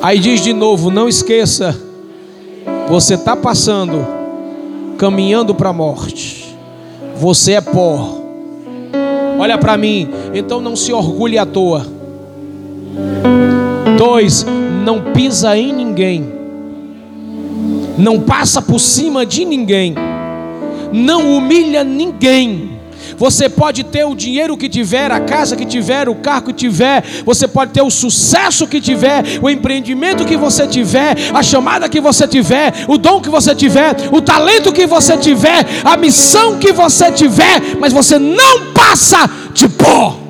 Aí 0.00 0.18
diz 0.18 0.40
de 0.40 0.54
novo: 0.54 0.90
não 0.90 1.06
esqueça, 1.06 1.78
você 2.88 3.12
está 3.12 3.36
passando, 3.36 4.06
caminhando 4.96 5.54
para 5.54 5.68
a 5.68 5.74
morte. 5.74 6.56
Você 7.16 7.52
é 7.52 7.60
pó. 7.60 8.22
Olha 9.38 9.58
para 9.58 9.76
mim, 9.76 10.08
então 10.32 10.62
não 10.62 10.74
se 10.74 10.94
orgulhe 10.94 11.36
à 11.36 11.44
toa. 11.44 11.86
Dois, 13.98 14.46
não 14.82 15.12
pisa 15.12 15.54
em 15.58 15.74
ninguém 15.74 16.41
não 17.98 18.20
passa 18.20 18.60
por 18.60 18.78
cima 18.78 19.24
de 19.24 19.44
ninguém, 19.44 19.94
não 20.92 21.36
humilha 21.36 21.84
ninguém. 21.84 22.72
Você 23.16 23.48
pode 23.48 23.84
ter 23.84 24.04
o 24.04 24.14
dinheiro 24.14 24.56
que 24.56 24.68
tiver, 24.68 25.10
a 25.10 25.20
casa 25.20 25.56
que 25.56 25.64
tiver, 25.64 26.08
o 26.08 26.14
carro 26.14 26.46
que 26.46 26.52
tiver, 26.52 27.04
você 27.24 27.46
pode 27.46 27.72
ter 27.72 27.82
o 27.82 27.90
sucesso 27.90 28.66
que 28.66 28.80
tiver, 28.80 29.38
o 29.40 29.50
empreendimento 29.50 30.24
que 30.24 30.36
você 30.36 30.66
tiver, 30.66 31.16
a 31.32 31.42
chamada 31.42 31.88
que 31.88 32.00
você 32.00 32.26
tiver, 32.26 32.72
o 32.88 32.96
dom 32.96 33.20
que 33.20 33.28
você 33.28 33.54
tiver, 33.54 33.94
o 34.10 34.20
talento 34.20 34.72
que 34.72 34.86
você 34.86 35.16
tiver, 35.16 35.66
a 35.84 35.96
missão 35.96 36.58
que 36.58 36.72
você 36.72 37.12
tiver, 37.12 37.76
mas 37.78 37.92
você 37.92 38.18
não 38.18 38.72
passa 38.72 39.28
de 39.52 39.68
pó. 39.68 40.21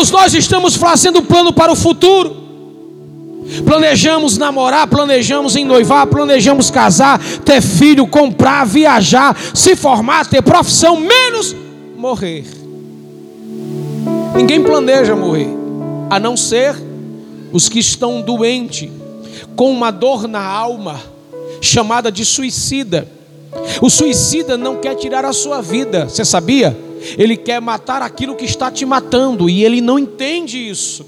Todos 0.00 0.12
nós 0.12 0.32
estamos 0.32 0.76
fazendo 0.76 1.20
plano 1.20 1.52
para 1.52 1.70
o 1.70 1.76
futuro. 1.76 2.34
Planejamos 3.66 4.38
namorar, 4.38 4.86
planejamos 4.86 5.56
noivar, 5.56 6.06
planejamos 6.06 6.70
casar, 6.70 7.20
ter 7.44 7.60
filho, 7.60 8.06
comprar, 8.06 8.64
viajar, 8.64 9.36
se 9.54 9.76
formar, 9.76 10.24
ter 10.24 10.40
profissão, 10.40 10.96
menos 10.96 11.54
morrer. 11.98 12.46
Ninguém 14.34 14.62
planeja 14.62 15.14
morrer, 15.14 15.50
a 16.08 16.18
não 16.18 16.34
ser 16.34 16.74
os 17.52 17.68
que 17.68 17.78
estão 17.78 18.22
doentes, 18.22 18.88
com 19.54 19.70
uma 19.70 19.90
dor 19.90 20.26
na 20.26 20.42
alma, 20.42 20.98
chamada 21.60 22.10
de 22.10 22.24
suicida. 22.24 23.06
O 23.82 23.90
suicida 23.90 24.56
não 24.56 24.76
quer 24.76 24.94
tirar 24.94 25.26
a 25.26 25.34
sua 25.34 25.60
vida, 25.60 26.08
você 26.08 26.24
sabia? 26.24 26.74
Ele 27.16 27.36
quer 27.36 27.60
matar 27.60 28.02
aquilo 28.02 28.34
que 28.34 28.44
está 28.44 28.70
te 28.70 28.84
matando 28.84 29.48
e 29.48 29.64
ele 29.64 29.80
não 29.80 29.98
entende 29.98 30.58
isso. 30.58 31.04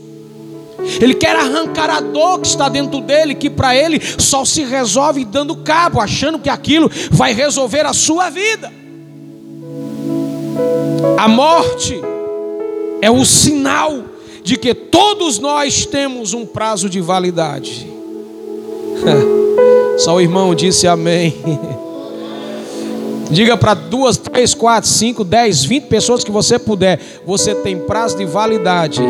Ele 1.01 1.15
quer 1.15 1.37
arrancar 1.37 1.91
a 1.91 2.01
dor 2.01 2.41
que 2.41 2.47
está 2.47 2.69
dentro 2.69 3.01
dele, 3.01 3.35
que 3.35 3.49
para 3.49 3.77
ele 3.77 4.01
só 4.19 4.45
se 4.45 4.65
resolve 4.65 5.25
dando 5.25 5.57
cabo, 5.57 6.01
achando 6.01 6.39
que 6.39 6.51
aquilo 6.51 6.91
vai 7.11 7.33
resolver 7.33 7.87
a 7.87 7.93
sua 7.93 8.31
vida. 8.31 8.73
A 11.19 11.29
morte 11.29 12.01
é 13.01 13.11
o 13.11 13.25
sinal 13.25 14.05
de 14.43 14.57
que 14.57 14.75
todos 14.75 15.39
nós 15.39 15.87
temos 15.87 16.35
um 16.35 16.45
prazo 16.45 16.89
de 16.89 17.01
validade. 17.01 17.87
Só 19.99 20.17
o 20.17 20.21
irmão 20.21 20.55
disse 20.55 20.87
amém. 20.87 21.35
Diga 23.31 23.57
para 23.57 23.75
duas, 23.75 24.17
três, 24.17 24.55
quatro, 24.55 24.89
cinco, 24.89 25.25
dez, 25.25 25.65
vinte 25.65 25.85
pessoas 25.85 26.23
que 26.23 26.31
você 26.31 26.59
puder. 26.59 27.01
Você 27.27 27.55
tem 27.55 27.79
prazo 27.79 28.17
de 28.17 28.25
validade. 28.25 29.01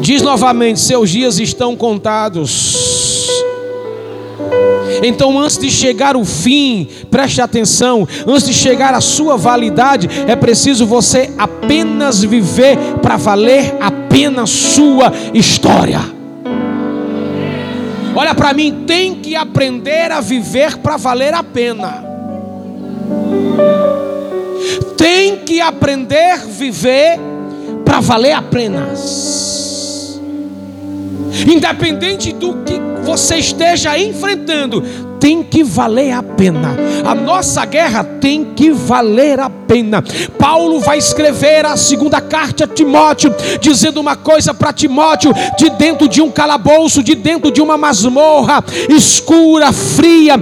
Diz 0.00 0.22
novamente: 0.22 0.80
seus 0.80 1.10
dias 1.10 1.38
estão 1.38 1.76
contados. 1.76 3.04
Então, 5.02 5.38
antes 5.38 5.58
de 5.58 5.70
chegar 5.70 6.16
o 6.16 6.24
fim, 6.24 6.88
preste 7.10 7.40
atenção, 7.40 8.06
antes 8.26 8.46
de 8.46 8.54
chegar 8.54 8.94
a 8.94 9.00
sua 9.00 9.36
validade, 9.36 10.08
é 10.26 10.36
preciso 10.36 10.86
você 10.86 11.30
apenas 11.36 12.22
viver 12.22 12.76
para 13.02 13.16
valer 13.16 13.76
a 13.80 13.90
pena 13.90 14.46
sua 14.46 15.12
história. 15.34 16.13
Olha 18.16 18.34
para 18.34 18.52
mim, 18.52 18.84
tem 18.86 19.16
que 19.16 19.34
aprender 19.34 20.12
a 20.12 20.20
viver 20.20 20.76
para 20.78 20.96
valer 20.96 21.34
a 21.34 21.42
pena. 21.42 22.04
Tem 24.96 25.38
que 25.38 25.60
aprender 25.60 26.30
a 26.30 26.36
viver 26.36 27.18
para 27.84 28.00
valer 28.00 28.32
a 28.32 28.42
pena. 28.42 28.88
Independente 31.46 32.32
do 32.32 32.62
que 32.62 32.80
você 33.02 33.36
esteja 33.36 33.98
enfrentando, 33.98 34.82
tem 35.24 35.42
que 35.42 35.64
valer 35.64 36.12
a 36.12 36.22
pena. 36.22 36.76
A 37.02 37.14
nossa 37.14 37.64
guerra 37.64 38.04
tem 38.04 38.44
que 38.44 38.70
valer 38.70 39.40
a 39.40 39.48
pena. 39.48 40.04
Paulo 40.38 40.80
vai 40.80 40.98
escrever 40.98 41.64
a 41.64 41.78
segunda 41.78 42.20
carta 42.20 42.64
a 42.64 42.66
Timóteo, 42.66 43.34
dizendo 43.58 44.02
uma 44.02 44.16
coisa 44.16 44.52
para 44.52 44.70
Timóteo: 44.70 45.32
de 45.56 45.70
dentro 45.70 46.06
de 46.08 46.20
um 46.20 46.30
calabouço, 46.30 47.02
de 47.02 47.14
dentro 47.14 47.50
de 47.50 47.62
uma 47.62 47.78
masmorra 47.78 48.62
escura, 48.86 49.72
fria, 49.72 50.38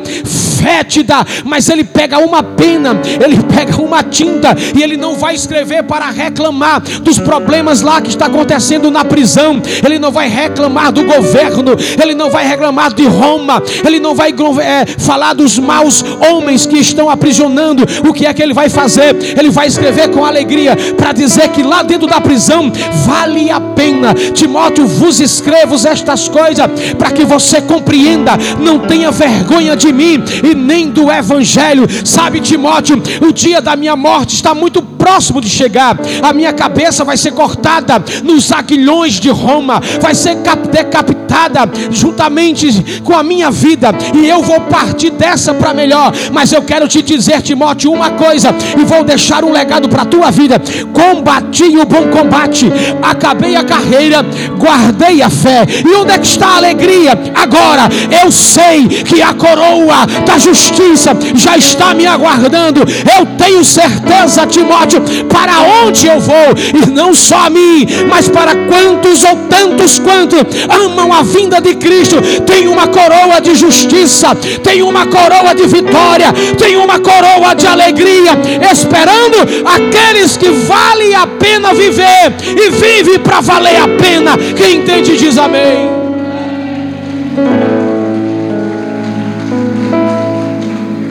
fétida, 0.62 1.24
mas 1.44 1.68
ele 1.68 1.84
pega 1.84 2.18
uma 2.18 2.42
pena, 2.42 3.00
ele 3.24 3.42
pega 3.42 3.80
uma 3.80 4.02
tinta 4.02 4.54
e 4.76 4.82
ele 4.82 4.96
não 4.96 5.16
vai 5.16 5.34
escrever 5.34 5.82
para 5.82 6.10
reclamar 6.10 6.80
dos 6.80 7.18
problemas 7.18 7.82
lá 7.82 8.00
que 8.00 8.08
está 8.08 8.26
acontecendo 8.26 8.90
na 8.90 9.04
prisão, 9.04 9.60
ele 9.84 9.98
não 9.98 10.10
vai 10.10 10.28
reclamar 10.28 10.92
do 10.92 11.04
governo, 11.04 11.76
ele 12.00 12.14
não 12.14 12.30
vai 12.30 12.46
reclamar 12.46 12.92
de 12.92 13.06
Roma, 13.06 13.62
ele 13.84 13.98
não 13.98 14.14
vai 14.14 14.32
é, 14.72 14.86
falar 14.86 15.34
dos 15.34 15.58
maus 15.58 16.02
homens 16.30 16.66
que 16.66 16.78
estão 16.78 17.10
aprisionando. 17.10 17.84
O 18.08 18.12
que 18.12 18.26
é 18.26 18.32
que 18.32 18.42
ele 18.42 18.54
vai 18.54 18.68
fazer? 18.68 19.14
Ele 19.38 19.50
vai 19.50 19.66
escrever 19.66 20.08
com 20.08 20.24
alegria 20.24 20.76
para 20.96 21.12
dizer 21.12 21.48
que 21.48 21.62
lá 21.62 21.82
dentro 21.82 22.08
da 22.08 22.20
prisão 22.20 22.72
vale 23.04 23.50
a 23.50 23.60
pena. 23.60 24.14
Timóteo, 24.14 24.86
vos 24.86 25.20
escrevo 25.20 25.74
estas 25.86 26.28
coisas 26.28 26.66
para 26.98 27.10
que 27.10 27.24
você 27.24 27.60
compreenda, 27.60 28.32
não 28.58 28.78
tenha 28.78 29.10
vergonha 29.10 29.76
de 29.76 29.92
mim 29.92 30.22
e 30.42 30.54
nem 30.54 30.88
do 30.88 31.10
evangelho. 31.10 31.86
Sabe, 32.04 32.40
Timóteo, 32.40 33.02
o 33.20 33.32
dia 33.32 33.60
da 33.60 33.76
minha 33.76 33.96
morte 33.96 34.34
está 34.34 34.54
muito 34.54 34.80
próximo 35.02 35.40
de 35.40 35.48
chegar. 35.48 35.98
A 36.22 36.32
minha 36.32 36.52
cabeça 36.52 37.04
vai 37.04 37.16
ser 37.16 37.32
cortada 37.32 38.02
nos 38.22 38.52
aguilhões 38.52 39.14
de 39.14 39.30
Roma, 39.30 39.82
vai 40.00 40.14
ser 40.14 40.36
decapitada 40.70 41.68
juntamente 41.90 43.00
com 43.02 43.16
a 43.16 43.22
minha 43.22 43.50
vida, 43.50 43.92
e 44.14 44.28
eu 44.28 44.42
vou 44.42 44.60
partir 44.60 45.10
dessa 45.10 45.52
para 45.52 45.74
melhor. 45.74 46.12
Mas 46.30 46.52
eu 46.52 46.62
quero 46.62 46.86
te 46.86 47.02
dizer, 47.02 47.42
Timóteo, 47.42 47.90
uma 47.90 48.10
coisa, 48.10 48.54
e 48.78 48.84
vou 48.84 49.02
deixar 49.02 49.42
um 49.42 49.50
legado 49.50 49.88
para 49.88 50.02
a 50.02 50.06
tua 50.06 50.30
vida: 50.30 50.62
combati 50.92 51.76
o 51.76 51.84
bom 51.84 52.06
combate, 52.08 52.70
acabei 53.02 53.56
a 53.56 53.64
carreira, 53.64 54.24
guardei 54.56 55.20
a 55.20 55.30
fé. 55.30 55.66
E 55.84 55.96
onde 55.96 56.12
é 56.12 56.18
que 56.18 56.26
está 56.26 56.46
a 56.46 56.56
alegria? 56.58 57.18
Agora 57.34 57.88
eu 58.22 58.30
sei 58.30 58.86
que 58.86 59.20
a 59.20 59.34
coroa 59.34 60.06
da 60.24 60.38
justiça 60.38 61.10
já 61.34 61.56
está 61.56 61.92
me 61.92 62.06
aguardando. 62.06 62.82
Eu 63.18 63.26
tenho 63.36 63.64
certeza, 63.64 64.46
Timóteo 64.46 64.91
para 65.28 65.60
onde 65.84 66.06
eu 66.06 66.20
vou, 66.20 66.54
e 66.56 66.90
não 66.90 67.14
só 67.14 67.46
a 67.46 67.50
mim, 67.50 67.86
mas 68.08 68.28
para 68.28 68.54
quantos 68.54 69.22
ou 69.24 69.36
tantos 69.48 69.98
quantos 69.98 70.40
amam 70.68 71.12
a 71.12 71.22
vinda 71.22 71.60
de 71.60 71.74
Cristo, 71.74 72.16
tem 72.46 72.68
uma 72.68 72.86
coroa 72.86 73.40
de 73.40 73.54
justiça, 73.54 74.34
tem 74.62 74.82
uma 74.82 75.06
coroa 75.06 75.54
de 75.54 75.66
vitória, 75.66 76.32
tem 76.58 76.76
uma 76.76 76.98
coroa 76.98 77.54
de 77.54 77.66
alegria, 77.66 78.32
esperando 78.70 79.38
aqueles 79.64 80.36
que 80.36 80.50
vale 80.50 81.14
a 81.14 81.26
pena 81.26 81.74
viver 81.74 82.34
e 82.46 82.70
vive 82.70 83.18
para 83.18 83.40
valer 83.40 83.76
a 83.76 83.88
pena. 83.88 84.36
Quem 84.56 84.76
entende 84.76 85.16
diz 85.16 85.38
amém. 85.38 85.90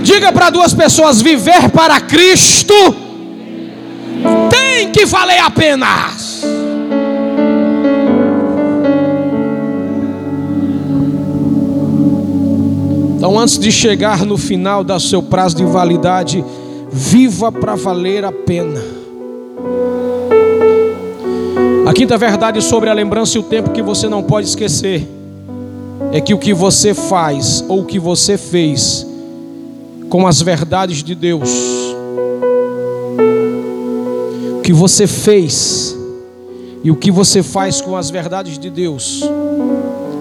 Diga 0.01 0.31
para 0.31 0.49
duas 0.49 0.73
pessoas: 0.73 1.21
viver 1.21 1.69
para 1.69 1.99
Cristo 2.01 3.10
tem 4.81 4.91
que 4.91 5.05
valer 5.05 5.37
a 5.37 5.51
pena. 5.51 6.09
Então, 13.15 13.37
antes 13.37 13.59
de 13.59 13.71
chegar 13.71 14.25
no 14.25 14.39
final 14.39 14.83
do 14.83 14.99
seu 14.99 15.21
prazo 15.21 15.57
de 15.57 15.65
validade, 15.65 16.43
viva 16.91 17.51
para 17.51 17.75
valer 17.75 18.25
a 18.25 18.31
pena. 18.31 18.81
A 21.85 21.93
quinta 21.93 22.17
verdade 22.17 22.59
sobre 22.63 22.89
a 22.89 22.93
lembrança 22.93 23.37
e 23.37 23.39
o 23.39 23.43
tempo 23.43 23.69
que 23.69 23.83
você 23.83 24.09
não 24.09 24.23
pode 24.23 24.47
esquecer 24.47 25.07
é 26.11 26.19
que 26.19 26.33
o 26.33 26.39
que 26.39 26.55
você 26.55 26.95
faz 26.95 27.63
ou 27.67 27.81
o 27.81 27.85
que 27.85 27.99
você 27.99 28.35
fez 28.35 29.05
com 30.09 30.25
as 30.25 30.41
verdades 30.41 31.03
de 31.03 31.13
Deus 31.13 31.90
que 34.71 34.73
você 34.73 35.05
fez 35.05 35.97
e 36.81 36.89
o 36.89 36.95
que 36.95 37.11
você 37.11 37.43
faz 37.43 37.81
com 37.81 37.97
as 37.97 38.09
verdades 38.09 38.57
de 38.57 38.69
Deus 38.69 39.21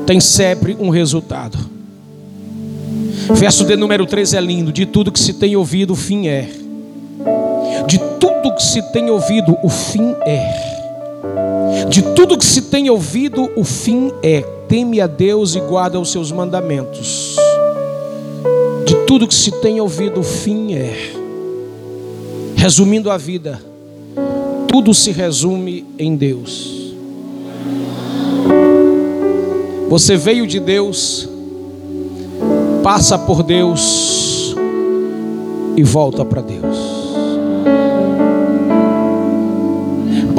tem 0.05 0.19
sempre 0.19 0.77
um 0.81 0.91
resultado. 0.91 1.57
Verso 3.33 3.65
de 3.65 3.77
número 3.77 4.05
13 4.07 4.37
é 4.37 4.41
lindo: 4.41 4.73
de 4.73 4.87
tudo 4.87 5.13
que 5.13 5.21
se 5.21 5.35
tem 5.35 5.55
ouvido, 5.55 5.93
o 5.93 5.97
fim 5.97 6.27
é. 6.27 6.49
De 7.87 8.01
tudo 8.19 8.53
que 8.57 8.63
se 8.65 8.83
tem 8.91 9.09
ouvido, 9.09 9.57
o 9.63 9.69
fim 9.69 10.17
é. 10.27 11.87
De 11.89 12.03
tudo 12.03 12.37
que 12.37 12.45
se 12.45 12.63
tem 12.63 12.91
ouvido, 12.91 13.49
o 13.55 13.63
fim 13.63 14.11
é. 14.21 14.41
Teme 14.67 15.01
a 15.01 15.07
Deus 15.07 15.55
e 15.55 15.61
guarda 15.61 16.01
os 16.01 16.11
seus 16.11 16.33
mandamentos. 16.33 17.37
De 18.85 18.97
tudo 19.07 19.29
que 19.29 19.35
se 19.35 19.53
tem 19.61 19.81
ouvido, 19.81 20.19
o 20.19 20.25
fim 20.25 20.75
é. 20.75 21.13
Resumindo 22.57 23.13
a 23.13 23.17
vida, 23.17 23.70
tudo 24.69 24.95
se 24.95 25.11
resume 25.11 25.85
em 25.99 26.17
Deus. 26.17 26.95
Você 29.89 30.17
veio 30.17 30.47
de 30.47 30.61
Deus, 30.61 31.29
passa 32.83 33.19
por 33.19 33.43
Deus 33.43 34.55
e 35.77 35.83
volta 35.83 36.25
para 36.25 36.41
Deus. 36.41 36.70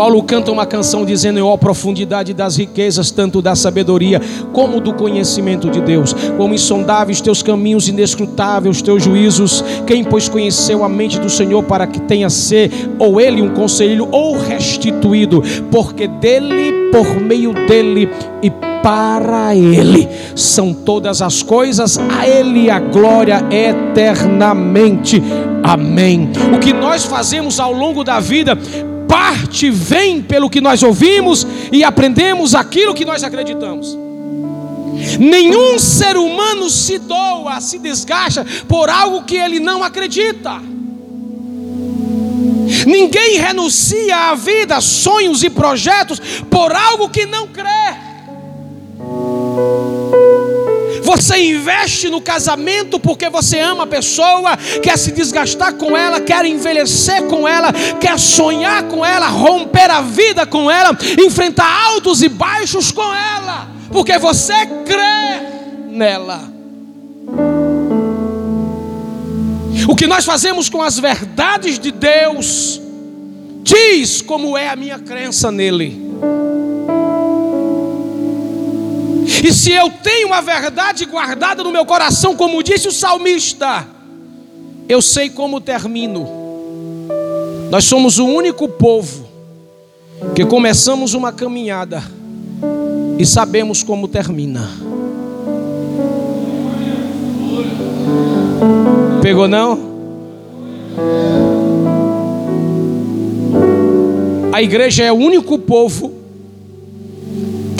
Paulo 0.02 0.24
canta 0.24 0.52
uma 0.52 0.66
canção 0.66 1.06
dizendo: 1.06 1.38
Eu, 1.38 1.52
a 1.52 1.58
profundidade 1.60 2.34
das 2.34 2.58
riquezas, 2.58 3.12
tanto 3.12 3.40
da 3.40 3.54
sabedoria 3.54 4.20
como 4.52 4.82
do 4.82 4.96
conhecimento 4.96 5.70
de 5.70 5.80
Deus, 5.80 6.12
como 6.38 6.56
insondáveis 6.56 7.22
teus 7.22 7.44
caminhos, 7.44 7.88
inescrutáveis 7.88 8.82
teus 8.82 9.04
juízos. 9.04 9.64
Quem, 9.86 10.04
pois, 10.04 10.28
conheceu 10.28 10.84
a 10.84 10.90
mente 10.90 11.20
do 11.20 11.30
Senhor 11.30 11.62
para 11.66 11.86
que 11.86 12.02
tenha 12.02 12.32
ser, 12.32 12.72
ou 12.98 13.22
ele 13.22 13.44
um 13.44 13.54
conselho, 13.54 14.08
ou 14.12 14.36
restituído, 14.36 15.44
porque 15.70 16.08
dele, 16.08 16.90
por 16.92 17.22
meio 17.22 17.54
dele 17.68 18.10
e 18.42 18.50
para 18.82 19.56
Ele 19.56 20.10
são 20.36 20.74
todas 20.74 21.22
as 21.22 21.44
coisas, 21.44 22.00
a 22.00 22.28
Ele 22.28 22.72
a 22.72 22.80
glória 22.80 23.46
eternamente. 23.52 25.22
Amém. 25.62 26.32
O 26.56 26.58
que 26.58 26.74
nós 26.74 27.06
fazemos 27.06 27.60
ao 27.60 27.72
longo 27.72 28.04
da 28.04 28.20
vida 28.20 28.58
parte 29.12 29.70
vem 29.70 30.22
pelo 30.22 30.50
que 30.50 30.62
nós 30.62 30.82
ouvimos 30.82 31.46
e 31.70 31.84
aprendemos 31.84 32.56
aquilo 32.56 32.94
que 32.94 33.04
nós 33.04 33.26
acreditamos. 33.26 33.98
Nenhum 35.20 35.78
ser 35.78 36.16
humano 36.16 36.70
se 36.70 36.98
doa, 36.98 37.60
se 37.60 37.78
desgasta 37.78 38.46
por 38.70 38.90
algo 38.90 39.24
que 39.24 39.36
ele 39.36 39.60
não 39.60 39.84
acredita. 39.84 40.62
Ninguém 42.88 43.38
renuncia 43.38 44.16
à 44.30 44.36
vida, 44.36 44.80
sonhos 44.80 45.44
e 45.44 45.50
projetos 45.50 46.22
por 46.50 46.74
algo 46.74 47.10
que 47.10 47.26
não 47.26 47.48
crê. 47.48 47.68
Você 51.12 51.38
investe 51.44 52.10
no 52.10 52.22
casamento 52.22 52.98
porque 52.98 53.30
você 53.30 53.60
ama 53.60 53.84
a 53.84 53.88
pessoa, 53.88 54.56
quer 54.82 54.98
se 54.98 55.12
desgastar 55.12 55.74
com 55.74 55.96
ela, 55.96 56.22
quer 56.22 56.46
envelhecer 56.46 57.24
com 57.24 57.46
ela, 57.46 57.74
quer 58.00 58.18
sonhar 58.18 58.84
com 58.84 59.06
ela, 59.06 59.28
romper 59.28 59.92
a 59.92 60.00
vida 60.00 60.46
com 60.46 60.72
ela, 60.72 60.98
enfrentar 61.20 61.68
altos 61.88 62.22
e 62.22 62.30
baixos 62.30 62.94
com 62.94 63.14
ela, 63.14 63.68
porque 63.92 64.18
você 64.18 64.66
crê 64.86 65.90
nela. 65.90 66.50
O 69.90 69.94
que 69.94 70.08
nós 70.08 70.24
fazemos 70.24 70.70
com 70.70 70.82
as 70.82 70.98
verdades 70.98 71.78
de 71.78 71.92
Deus 71.92 72.80
diz 73.62 74.22
como 74.22 74.58
é 74.58 74.70
a 74.70 74.78
minha 74.78 74.98
crença 74.98 75.52
nele. 75.52 76.11
E 79.44 79.54
se 79.54 79.72
eu 79.72 79.90
tenho 79.90 80.28
uma 80.28 80.42
verdade 80.42 81.06
guardada 81.06 81.64
no 81.64 81.72
meu 81.72 81.86
coração, 81.86 82.36
como 82.36 82.62
disse 82.62 82.88
o 82.88 82.92
salmista, 82.92 83.88
eu 84.90 85.02
sei 85.02 85.30
como 85.30 85.62
termino. 85.62 86.28
Nós 87.70 87.86
somos 87.86 88.20
o 88.20 88.26
único 88.26 88.68
povo 88.68 89.26
que 90.36 90.46
começamos 90.46 91.14
uma 91.14 91.32
caminhada 91.32 92.04
e 93.18 93.26
sabemos 93.26 93.84
como 93.84 94.08
termina. 94.08 94.70
Pegou 99.22 99.48
não? 99.48 99.92
A 104.52 104.62
igreja 104.62 105.04
é 105.06 105.12
o 105.12 105.16
único 105.16 105.58
povo 105.58 106.21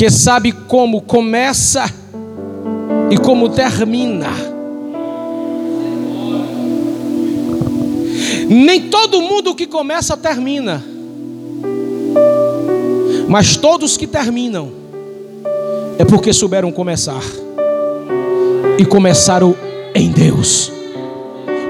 que 0.02 0.10
sabe 0.10 0.52
como 0.52 1.00
começa 1.00 1.86
e 3.12 3.18
como 3.20 3.50
termina. 3.50 4.32
Nem 8.50 8.90
todo 8.90 9.22
mundo 9.22 9.54
que 9.54 9.68
começa 9.68 10.18
termina. 10.18 10.84
Mas 13.28 13.56
todos 13.56 13.96
que 13.96 14.08
terminam 14.08 14.72
é 16.00 16.04
porque 16.04 16.34
souberam 16.34 16.72
começar. 16.72 17.22
E 18.80 18.84
começaram 18.84 19.56
em 19.94 20.10
Deus. 20.10 20.72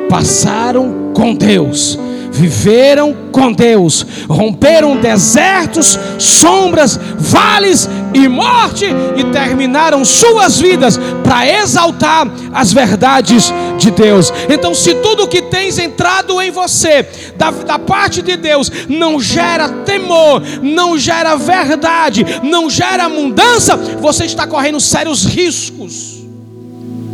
Passaram 0.10 1.12
com 1.14 1.36
Deus 1.36 2.00
viveram 2.32 3.16
com 3.32 3.52
Deus, 3.52 4.06
romperam 4.30 4.98
desertos, 4.98 6.00
sombras, 6.18 6.98
vales 7.18 7.90
e 8.14 8.28
morte 8.28 8.86
e 9.18 9.24
terminaram 9.26 10.04
suas 10.06 10.60
vidas 10.60 10.98
para 11.24 11.48
exaltar 11.48 12.28
as 12.54 12.72
verdades 12.72 13.54
de 13.78 13.92
Deus. 13.92 14.32
Então, 14.50 14.74
se 14.74 14.96
tudo 14.96 15.28
que 15.28 15.42
tens 15.42 15.78
entrado 15.78 16.42
em 16.42 16.52
você, 16.52 17.04
da, 17.36 17.52
da 17.52 17.78
parte 17.78 18.22
de 18.22 18.38
Deus, 18.38 18.72
não 18.88 19.20
gera 19.20 19.68
temor, 19.70 20.42
não 20.62 20.98
gera 20.98 21.36
verdade, 21.36 22.26
não 22.44 22.70
gera 22.70 23.10
mudança, 23.10 23.76
você 23.76 24.26
está 24.26 24.48
correndo 24.48 24.80
sérios 24.80 25.26
riscos. 25.26 26.22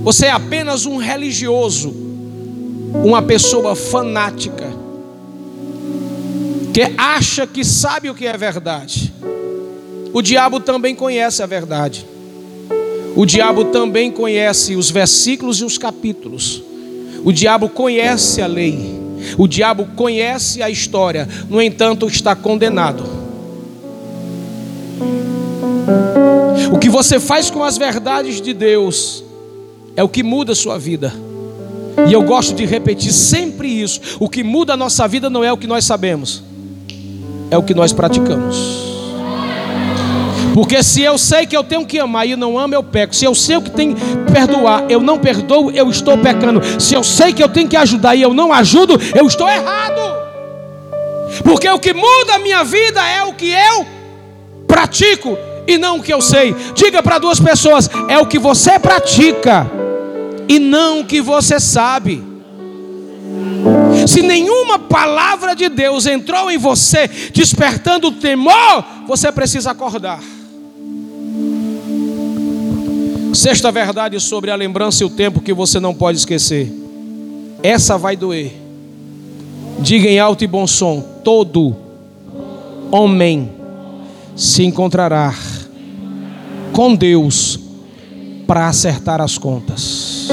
Você 0.04 0.28
é 0.28 0.32
apenas 0.32 0.86
um 0.86 0.98
religioso, 0.98 1.94
uma 3.04 3.22
pessoa 3.22 3.76
fanática 3.76 4.77
que 6.78 6.94
acha 6.96 7.48
que 7.48 7.66
sabe 7.66 8.08
o 8.08 8.14
que 8.14 8.28
é 8.28 8.38
verdade. 8.38 9.12
O 10.14 10.22
diabo 10.22 10.60
também 10.60 10.94
conhece 10.94 11.42
a 11.42 11.48
verdade. 11.48 12.06
O 13.16 13.26
diabo 13.26 13.66
também 13.66 14.12
conhece 14.12 14.76
os 14.76 14.92
versículos 14.92 15.60
e 15.60 15.66
os 15.66 15.80
capítulos. 15.80 16.62
O 17.26 17.34
diabo 17.34 17.68
conhece 17.68 18.44
a 18.44 18.46
lei. 18.46 18.96
O 19.40 19.48
diabo 19.48 19.88
conhece 19.96 20.62
a 20.62 20.70
história. 20.70 21.28
No 21.50 21.60
entanto, 21.60 22.06
está 22.06 22.36
condenado. 22.36 23.04
O 26.72 26.78
que 26.78 26.90
você 26.90 27.20
faz 27.20 27.50
com 27.50 27.64
as 27.64 27.76
verdades 27.76 28.40
de 28.40 28.54
Deus 28.54 29.24
é 29.96 30.04
o 30.04 30.10
que 30.10 30.22
muda 30.22 30.52
a 30.52 30.56
sua 30.56 30.78
vida. 30.78 31.12
E 32.08 32.14
eu 32.14 32.22
gosto 32.22 32.54
de 32.54 32.68
repetir 32.68 33.12
sempre 33.12 33.68
isso: 33.68 34.00
o 34.20 34.30
que 34.30 34.44
muda 34.44 34.74
a 34.74 34.78
nossa 34.78 35.08
vida 35.08 35.28
não 35.28 35.44
é 35.44 35.52
o 35.52 35.58
que 35.58 35.66
nós 35.66 35.84
sabemos, 35.84 36.44
é 37.50 37.58
o 37.58 37.64
que 37.64 37.74
nós 37.74 37.94
praticamos. 37.94 38.88
Porque 40.54 40.82
se 40.82 41.04
eu 41.04 41.20
sei 41.20 41.46
que 41.46 41.56
eu 41.56 41.64
tenho 41.64 41.86
que 41.86 42.00
amar 42.00 42.28
e 42.28 42.36
não 42.36 42.58
amo, 42.58 42.74
eu 42.74 42.82
peco. 42.82 43.16
Se 43.16 43.26
eu 43.26 43.36
sei 43.36 43.62
que 43.62 43.70
tem 43.70 43.94
que 43.94 44.02
perdoar, 44.32 44.86
eu 44.90 45.00
não 45.00 45.20
perdoo, 45.20 45.70
eu 45.70 45.88
estou 45.90 46.18
pecando. 46.18 46.62
Se 46.82 46.96
eu 46.96 47.04
sei 47.04 47.32
que 47.32 47.44
eu 47.44 47.48
tenho 47.48 47.70
que 47.70 47.78
ajudar 47.78 48.16
e 48.16 48.24
eu 48.24 48.34
não 48.34 48.52
ajudo, 48.52 49.00
eu 49.16 49.28
estou 49.28 49.48
errado. 49.48 50.02
Porque 51.44 51.70
o 51.70 51.80
que 51.80 51.94
muda 51.94 52.36
a 52.36 52.40
minha 52.40 52.64
vida 52.64 53.00
é 53.08 53.24
o 53.24 53.34
que 53.34 53.52
eu 53.52 53.86
pratico 54.68 55.38
e 55.68 55.78
não 55.78 55.98
o 55.98 56.02
que 56.02 56.12
eu 56.12 56.22
sei. 56.22 56.56
Diga 56.74 57.04
para 57.04 57.20
duas 57.20 57.40
pessoas: 57.40 57.88
é 58.08 58.18
o 58.18 58.26
que 58.26 58.40
você 58.40 58.80
pratica 58.80 59.70
e 60.48 60.58
não 60.58 61.02
o 61.02 61.06
que 61.06 61.22
você 61.22 61.60
sabe. 61.60 62.24
Se 64.08 64.22
nenhuma 64.22 64.80
palavra 64.80 65.54
de 65.54 65.68
Deus 65.68 66.06
entrou 66.06 66.50
em 66.50 66.58
você, 66.58 67.10
despertando 67.34 68.10
temor, 68.12 68.86
você 69.06 69.32
precisa 69.32 69.72
acordar. 69.72 70.24
Sexta 73.34 73.72
verdade 73.72 74.20
sobre 74.22 74.50
a 74.50 74.56
lembrança 74.56 75.04
e 75.04 75.06
o 75.06 75.10
tempo 75.10 75.42
que 75.42 75.54
você 75.54 75.80
não 75.80 75.94
pode 75.94 76.18
esquecer. 76.18 76.72
Essa 77.62 77.98
vai 77.98 78.16
doer. 78.16 78.56
Diga 79.80 80.10
em 80.10 80.20
alto 80.20 80.44
e 80.44 80.48
bom 80.48 80.66
som: 80.66 81.02
todo 81.24 81.76
homem 82.90 83.52
se 84.38 84.64
encontrará 84.64 85.36
com 86.72 86.96
Deus 86.96 87.60
para 88.48 88.70
acertar 88.70 89.20
as 89.20 89.38
contas. 89.38 90.30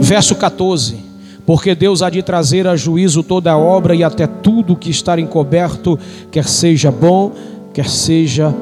Verso 0.00 0.34
14: 0.34 1.03
Porque 1.46 1.74
Deus 1.74 2.00
há 2.00 2.08
de 2.08 2.22
trazer 2.22 2.66
a 2.66 2.74
juízo 2.74 3.22
toda 3.22 3.52
a 3.52 3.58
obra 3.58 3.94
e 3.94 4.02
até 4.02 4.26
tudo 4.26 4.76
que 4.76 4.90
está 4.90 5.18
encoberto, 5.20 5.98
quer 6.30 6.46
seja 6.46 6.90
bom, 6.90 7.32
quer 7.72 7.88
seja 7.88 8.54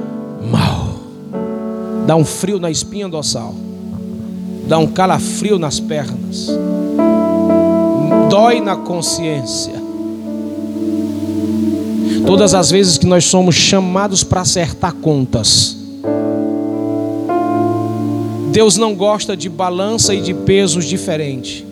mal. 0.51 0.89
Dá 2.07 2.17
um 2.17 2.25
frio 2.25 2.59
na 2.59 2.71
espinha 2.71 3.09
dorsal, 3.09 3.55
dá 4.67 4.79
um 4.79 4.89
calafrio 4.89 5.59
nas 5.61 5.79
pernas, 5.79 6.49
dói 8.29 8.61
na 8.61 8.75
consciência. 8.75 9.81
Todas 12.27 12.55
as 12.55 12.71
vezes 12.71 12.99
que 12.99 13.07
nós 13.07 13.25
somos 13.25 13.55
chamados 13.55 14.25
para 14.25 14.41
acertar 14.41 14.93
contas, 14.95 15.77
Deus 18.51 18.77
não 18.77 18.95
gosta 18.95 19.37
de 19.37 19.49
balança 19.49 20.15
e 20.15 20.21
de 20.21 20.35
pesos 20.35 20.85
diferentes. 20.85 21.65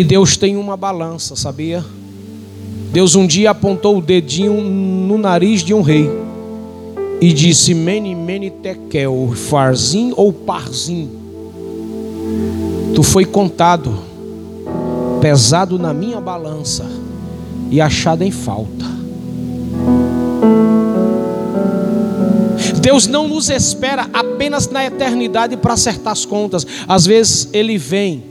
E 0.00 0.04
Deus 0.04 0.34
tem 0.34 0.56
uma 0.56 0.78
balança, 0.78 1.36
sabia? 1.36 1.84
Deus 2.90 3.14
um 3.16 3.26
dia 3.26 3.50
apontou 3.50 3.98
o 3.98 4.00
dedinho 4.00 4.58
no 4.58 5.18
nariz 5.18 5.62
de 5.62 5.74
um 5.74 5.82
rei 5.82 6.08
e 7.20 7.30
disse: 7.34 7.74
Mene, 7.74 8.14
mene, 8.14 8.48
tekel, 8.48 9.34
farzim 9.36 10.14
ou 10.16 10.32
parzim. 10.32 11.10
Tu 12.94 13.02
foi 13.02 13.26
contado, 13.26 13.94
pesado 15.20 15.78
na 15.78 15.92
minha 15.92 16.18
balança 16.18 16.86
e 17.70 17.78
achado 17.78 18.22
em 18.22 18.30
falta. 18.30 18.86
Deus 22.80 23.06
não 23.06 23.28
nos 23.28 23.50
espera 23.50 24.08
apenas 24.14 24.66
na 24.70 24.82
eternidade 24.82 25.58
para 25.58 25.74
acertar 25.74 26.14
as 26.14 26.24
contas. 26.24 26.66
Às 26.88 27.04
vezes 27.04 27.50
Ele 27.52 27.76
vem 27.76 28.29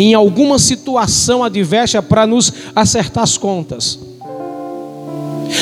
em 0.00 0.14
alguma 0.14 0.58
situação 0.58 1.44
adversa 1.44 2.02
para 2.02 2.26
nos 2.26 2.50
acertar 2.74 3.22
as 3.22 3.36
contas. 3.36 3.98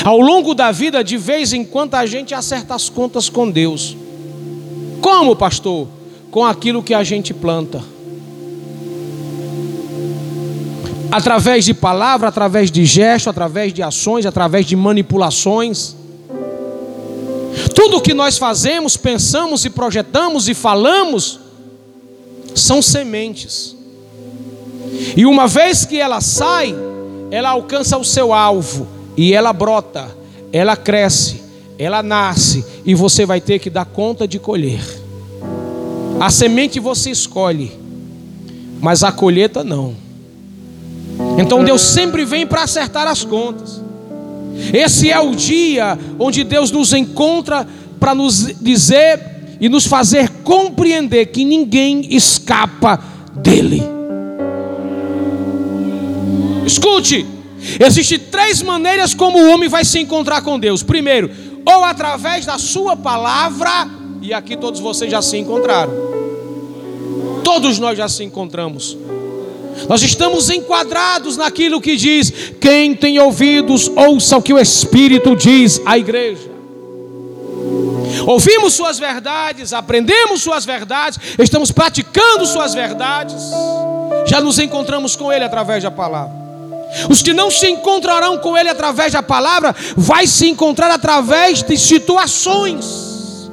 Ao 0.05 0.20
longo 0.20 0.55
da 0.55 0.70
vida, 0.70 1.03
de 1.03 1.16
vez 1.16 1.53
em 1.53 1.64
quando, 1.64 1.94
a 1.96 2.07
gente 2.07 2.35
acerta 2.35 2.74
as 2.74 2.88
contas 2.88 3.29
com 3.29 3.51
Deus. 3.51 3.96
Como, 5.01 5.35
pastor? 5.35 5.88
Com 6.31 6.44
aquilo 6.44 6.83
que 6.83 6.94
a 6.94 7.03
gente 7.03 7.35
planta. 7.35 7.83
Através 11.11 11.64
de 11.64 11.74
palavra, 11.74 12.29
através 12.29 12.70
de 12.70 12.85
gesto, 12.85 13.31
através 13.31 13.72
de 13.72 13.83
ações, 13.83 14.24
através 14.24 14.66
de 14.66 14.77
manipulações. 14.77 15.96
Tudo 17.74 18.01
que 18.01 18.14
nós 18.14 18.38
fazemos, 18.38 18.96
pensamos 18.96 19.64
e 19.64 19.70
projetamos 19.70 20.48
e 20.48 20.55
falamos 20.55 21.40
são 22.55 22.81
sementes. 22.81 23.77
E 25.16 25.27
uma 25.27 25.46
vez 25.46 25.85
que 25.85 25.98
ela 25.98 26.20
sai, 26.20 26.74
ela 27.31 27.51
alcança 27.51 27.96
o 27.98 28.05
seu 28.05 28.33
alvo 28.33 28.87
e 29.16 29.35
ela 29.35 29.53
brota, 29.53 30.09
ela 30.53 30.77
cresce, 30.77 31.42
ela 31.79 32.03
nasce 32.03 32.64
e 32.85 32.94
você 32.94 33.27
vai 33.27 33.40
ter 33.40 33.59
que 33.59 33.70
dar 33.70 33.85
conta 33.85 34.27
de 34.27 34.38
colher. 34.38 34.81
A 36.20 36.31
semente 36.31 36.81
você 36.81 37.11
escolhe, 37.11 37.72
mas 38.81 39.05
a 39.05 39.12
colheita 39.12 39.62
não. 39.62 39.94
Então 41.38 41.64
Deus 41.64 41.83
sempre 41.83 42.24
vem 42.24 42.46
para 42.46 42.62
acertar 42.62 43.07
as 43.07 43.24
contas. 43.24 43.81
Esse 44.72 45.11
é 45.11 45.20
o 45.20 45.35
dia 45.35 45.98
onde 46.18 46.42
Deus 46.42 46.70
nos 46.70 46.92
encontra 46.92 47.66
para 48.01 48.14
nos 48.14 48.55
dizer 48.61 49.20
e 49.61 49.68
nos 49.68 49.87
fazer 49.87 50.29
compreender 50.42 51.27
que 51.27 51.44
ninguém 51.44 52.14
escapa 52.14 53.01
dele. 53.35 53.97
Escute, 56.68 57.26
existem 57.81 58.18
três 58.18 58.62
maneiras 58.62 59.14
como 59.14 59.38
o 59.38 59.50
homem 59.50 59.68
vai 59.68 59.85
se 59.85 59.98
encontrar 59.98 60.42
com 60.42 60.61
Deus. 60.61 60.83
Primeiro, 60.83 61.31
ou 61.64 61.83
através 61.83 62.44
da 62.44 62.59
sua 62.59 62.94
palavra, 62.94 63.88
e 64.20 64.35
aqui 64.35 64.54
todos 64.57 64.78
vocês 64.78 65.11
já 65.11 65.22
se 65.22 65.38
encontraram. 65.38 65.92
Todos 67.42 67.78
nós 67.78 67.96
já 67.96 68.07
se 68.07 68.22
encontramos. 68.22 68.96
Nós 69.88 70.02
estamos 70.02 70.50
enquadrados 70.50 71.38
naquilo 71.38 71.81
que 71.81 71.96
diz: 71.96 72.31
quem 72.61 72.94
tem 72.94 73.18
ouvidos, 73.18 73.90
ouça 73.96 74.37
o 74.37 74.42
que 74.42 74.52
o 74.52 74.59
Espírito 74.59 75.35
diz 75.35 75.81
à 75.87 75.96
igreja. 75.96 76.50
Ouvimos 78.26 78.74
Suas 78.74 78.98
verdades, 78.98 79.72
aprendemos 79.72 80.42
Suas 80.42 80.66
verdades, 80.66 81.18
estamos 81.38 81.72
praticando 81.72 82.44
Suas 82.44 82.74
verdades, 82.74 83.42
já 84.26 84.40
nos 84.40 84.59
encontramos 84.59 85.16
com 85.16 85.33
Ele 85.33 85.44
através 85.44 85.83
da 85.83 85.90
palavra. 85.90 86.38
Os 87.09 87.22
que 87.22 87.33
não 87.33 87.51
se 87.51 87.68
encontrarão 87.68 88.38
com 88.38 88.57
Ele 88.57 88.68
através 88.68 89.12
da 89.12 89.22
palavra, 89.22 89.74
vai 89.96 90.27
se 90.27 90.48
encontrar 90.48 90.90
através 90.90 91.62
de 91.62 91.77
situações. 91.77 93.51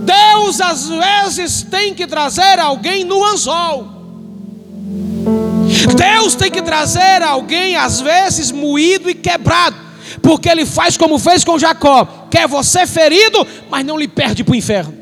Deus 0.00 0.60
às 0.60 0.88
vezes 0.88 1.62
tem 1.62 1.94
que 1.94 2.06
trazer 2.06 2.58
alguém 2.58 3.04
no 3.04 3.22
anzol 3.24 3.98
Deus 5.94 6.34
tem 6.34 6.50
que 6.50 6.62
trazer 6.62 7.22
alguém, 7.22 7.76
às 7.76 8.00
vezes, 8.00 8.50
moído 8.50 9.10
e 9.10 9.14
quebrado, 9.14 9.76
porque 10.22 10.48
Ele 10.48 10.64
faz 10.64 10.96
como 10.96 11.18
fez 11.18 11.44
com 11.44 11.58
Jacó: 11.58 12.26
quer 12.30 12.48
você 12.48 12.86
ferido, 12.86 13.46
mas 13.70 13.84
não 13.84 13.98
lhe 13.98 14.08
perde 14.08 14.42
para 14.42 14.52
o 14.52 14.56
inferno. 14.56 14.94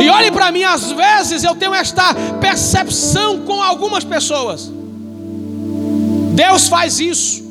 E 0.00 0.08
olhe 0.10 0.30
para 0.30 0.52
mim, 0.52 0.62
às 0.62 0.92
vezes 0.92 1.42
eu 1.42 1.54
tenho 1.54 1.74
esta 1.74 2.14
percepção 2.40 3.40
com 3.40 3.62
algumas 3.62 4.04
pessoas. 4.04 4.70
Deus 6.36 6.68
faz 6.68 7.00
isso. 7.00 7.42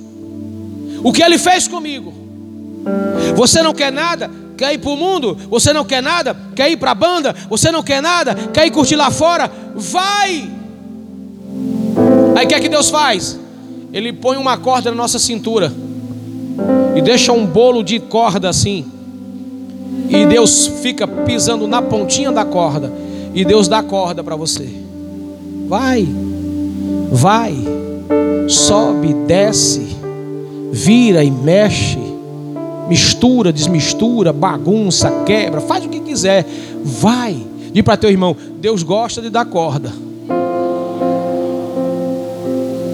O 1.03 1.11
que 1.11 1.23
Ele 1.23 1.37
fez 1.37 1.67
comigo. 1.67 2.13
Você 3.35 3.61
não 3.63 3.73
quer 3.73 3.91
nada? 3.91 4.29
Quer 4.55 4.73
ir 4.73 4.77
para 4.77 4.91
o 4.91 4.95
mundo? 4.95 5.37
Você 5.49 5.73
não 5.73 5.83
quer 5.83 6.01
nada? 6.01 6.37
Quer 6.55 6.71
ir 6.71 6.77
para 6.77 6.91
a 6.91 6.95
banda? 6.95 7.35
Você 7.49 7.71
não 7.71 7.83
quer 7.83 8.01
nada? 8.01 8.35
Quer 8.53 8.67
ir 8.67 8.71
curtir 8.71 8.95
lá 8.95 9.11
fora? 9.11 9.51
Vai! 9.75 10.49
Aí 12.35 12.45
o 12.45 12.47
que 12.47 12.53
é 12.53 12.59
que 12.59 12.69
Deus 12.69 12.89
faz? 12.89 13.37
Ele 13.91 14.13
põe 14.13 14.37
uma 14.37 14.57
corda 14.57 14.91
na 14.91 14.97
nossa 14.97 15.17
cintura 15.17 15.73
e 16.95 17.01
deixa 17.01 17.33
um 17.33 17.45
bolo 17.45 17.83
de 17.83 17.99
corda 17.99 18.49
assim. 18.49 18.85
E 20.09 20.25
Deus 20.25 20.67
fica 20.81 21.07
pisando 21.07 21.67
na 21.67 21.81
pontinha 21.81 22.31
da 22.31 22.45
corda. 22.45 22.93
E 23.33 23.43
Deus 23.43 23.67
dá 23.67 23.81
corda 23.81 24.23
para 24.23 24.35
você. 24.35 24.69
Vai, 25.67 26.07
vai, 27.11 27.55
sobe, 28.47 29.13
desce, 29.13 29.95
vira 30.71 31.23
e 31.23 31.31
mexe, 31.31 31.99
mistura, 32.87 33.51
desmistura, 33.51 34.31
bagunça, 34.31 35.23
quebra, 35.25 35.61
faz 35.61 35.85
o 35.85 35.89
que 35.89 35.99
quiser. 35.99 36.45
Vai, 36.83 37.35
diz 37.71 37.83
para 37.83 37.97
teu 37.97 38.09
irmão: 38.09 38.35
Deus 38.59 38.83
gosta 38.83 39.21
de 39.21 39.29
dar 39.29 39.45
corda. 39.45 39.91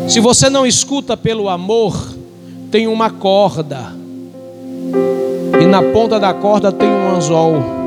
Se 0.07 0.19
você 0.19 0.49
não 0.49 0.65
escuta 0.65 1.15
pelo 1.15 1.47
amor, 1.47 2.13
tem 2.69 2.87
uma 2.87 3.09
corda 3.09 3.93
e 5.61 5.65
na 5.65 5.81
ponta 5.81 6.19
da 6.19 6.33
corda 6.33 6.71
tem 6.71 6.89
um 6.89 7.15
anzol. 7.15 7.80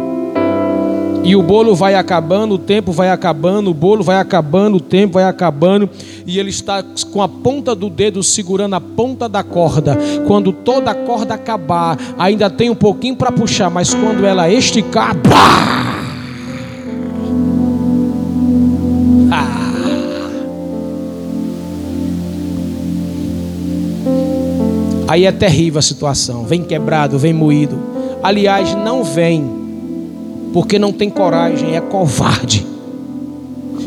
E 1.24 1.34
o 1.34 1.42
bolo 1.42 1.74
vai 1.74 1.94
acabando, 1.94 2.56
o 2.56 2.58
tempo 2.58 2.92
vai 2.92 3.08
acabando, 3.08 3.70
o 3.70 3.74
bolo 3.74 4.04
vai 4.04 4.16
acabando, 4.16 4.76
o 4.76 4.80
tempo 4.80 5.14
vai 5.14 5.24
acabando, 5.24 5.88
e 6.26 6.38
ele 6.38 6.50
está 6.50 6.84
com 7.10 7.22
a 7.22 7.28
ponta 7.28 7.74
do 7.74 7.88
dedo 7.88 8.22
segurando 8.22 8.74
a 8.74 8.80
ponta 8.80 9.26
da 9.26 9.42
corda. 9.42 9.98
Quando 10.26 10.52
toda 10.52 10.90
a 10.90 10.94
corda 10.94 11.32
acabar, 11.32 11.98
ainda 12.18 12.50
tem 12.50 12.68
um 12.68 12.74
pouquinho 12.74 13.16
para 13.16 13.32
puxar, 13.32 13.70
mas 13.70 13.94
quando 13.94 14.26
ela 14.26 14.50
esticar, 14.50 15.16
pá! 15.16 15.94
Ah! 19.32 19.64
Aí 25.08 25.24
é 25.24 25.32
terrível 25.32 25.78
a 25.78 25.82
situação. 25.82 26.44
Vem 26.44 26.62
quebrado, 26.62 27.18
vem 27.18 27.32
moído. 27.32 27.78
Aliás, 28.22 28.74
não 28.74 29.02
vem, 29.02 29.63
porque 30.54 30.78
não 30.78 30.92
tem 30.92 31.10
coragem, 31.10 31.74
é 31.74 31.80
covarde. 31.80 32.64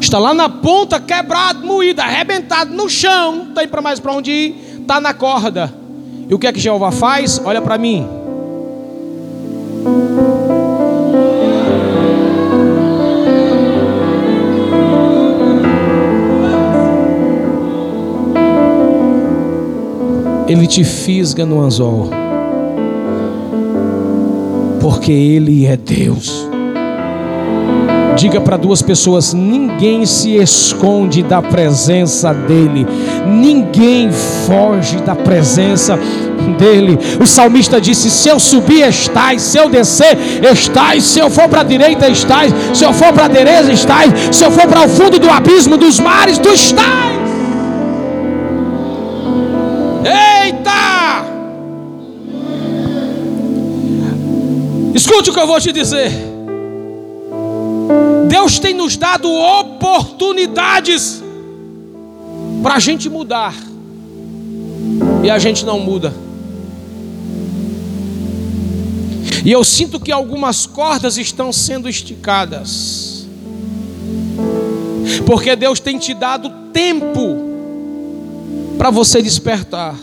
Está 0.02 0.20
lá 0.20 0.34
na 0.34 0.50
ponta, 0.50 1.00
quebrado, 1.00 1.66
moído, 1.66 2.02
arrebentado 2.02 2.74
no 2.74 2.90
chão, 2.90 3.38
não 3.38 3.54
tem 3.54 3.66
para 3.66 3.82
mais 3.82 4.02
para 4.02 4.12
onde 4.12 4.30
ir, 4.30 4.82
está 4.82 5.00
na 5.00 5.14
corda. 5.14 5.74
E 6.30 6.34
o 6.34 6.38
que 6.38 6.46
é 6.46 6.52
que 6.52 6.60
Jeová 6.60 6.92
faz? 6.92 7.42
Olha 7.46 7.62
para 7.62 7.78
mim. 7.78 8.06
Ele 20.50 20.68
te 20.68 20.84
fisga 20.84 21.46
no 21.46 21.62
anzol, 21.62 22.10
porque 24.82 25.14
Ele 25.14 25.66
é 25.66 25.78
Deus. 25.78 26.57
Diga 28.18 28.42
para 28.42 28.58
duas 28.58 28.82
pessoas: 28.82 29.34
ninguém 29.34 30.06
se 30.06 30.36
esconde 30.36 31.22
da 31.22 31.42
presença 31.42 32.34
dEle, 32.34 32.88
ninguém 33.28 34.10
foge 34.12 34.98
da 34.98 35.16
presença 35.16 35.98
dele. 36.58 36.98
O 37.22 37.28
salmista 37.28 37.80
disse: 37.80 38.10
Se 38.10 38.28
eu 38.28 38.40
subir, 38.40 38.88
estás, 38.88 39.44
se 39.44 39.58
eu 39.58 39.70
descer, 39.70 40.18
estás, 40.52 41.04
se 41.04 41.20
eu 41.20 41.30
for 41.30 41.48
para 41.48 41.62
a 41.62 41.64
direita, 41.64 42.10
estás, 42.10 42.52
se 42.74 42.84
eu 42.84 42.92
for 42.92 43.14
para 43.14 43.26
a 43.26 43.28
direita, 43.28 43.72
estás, 43.72 44.12
se 44.36 44.44
eu 44.44 44.50
for 44.50 44.68
para 44.68 44.86
o 44.86 44.90
fundo 44.90 45.20
do 45.20 45.30
abismo 45.30 45.78
dos 45.78 46.00
mares, 46.00 46.40
tu 46.40 46.50
estás. 46.50 47.18
Escute 54.96 55.30
o 55.30 55.34
que 55.34 55.40
eu 55.40 55.46
vou 55.46 55.60
te 55.62 55.72
dizer. 55.72 56.37
Deus 58.38 58.60
tem 58.60 58.72
nos 58.72 58.96
dado 58.96 59.28
oportunidades 59.34 61.24
para 62.62 62.76
a 62.76 62.80
gente 62.80 63.10
mudar, 63.10 63.56
e 65.24 65.30
a 65.32 65.40
gente 65.40 65.66
não 65.66 65.80
muda. 65.80 66.14
E 69.44 69.52
eu 69.52 69.64
sinto 69.64 70.00
que 70.00 70.12
algumas 70.12 70.68
cordas 70.68 71.18
estão 71.18 71.52
sendo 71.52 71.90
esticadas, 71.90 73.26
porque 75.26 75.56
Deus 75.56 75.80
tem 75.80 75.98
te 75.98 76.14
dado 76.14 76.52
tempo 76.72 77.38
para 78.78 78.92
você 78.92 79.20
despertar. 79.20 79.96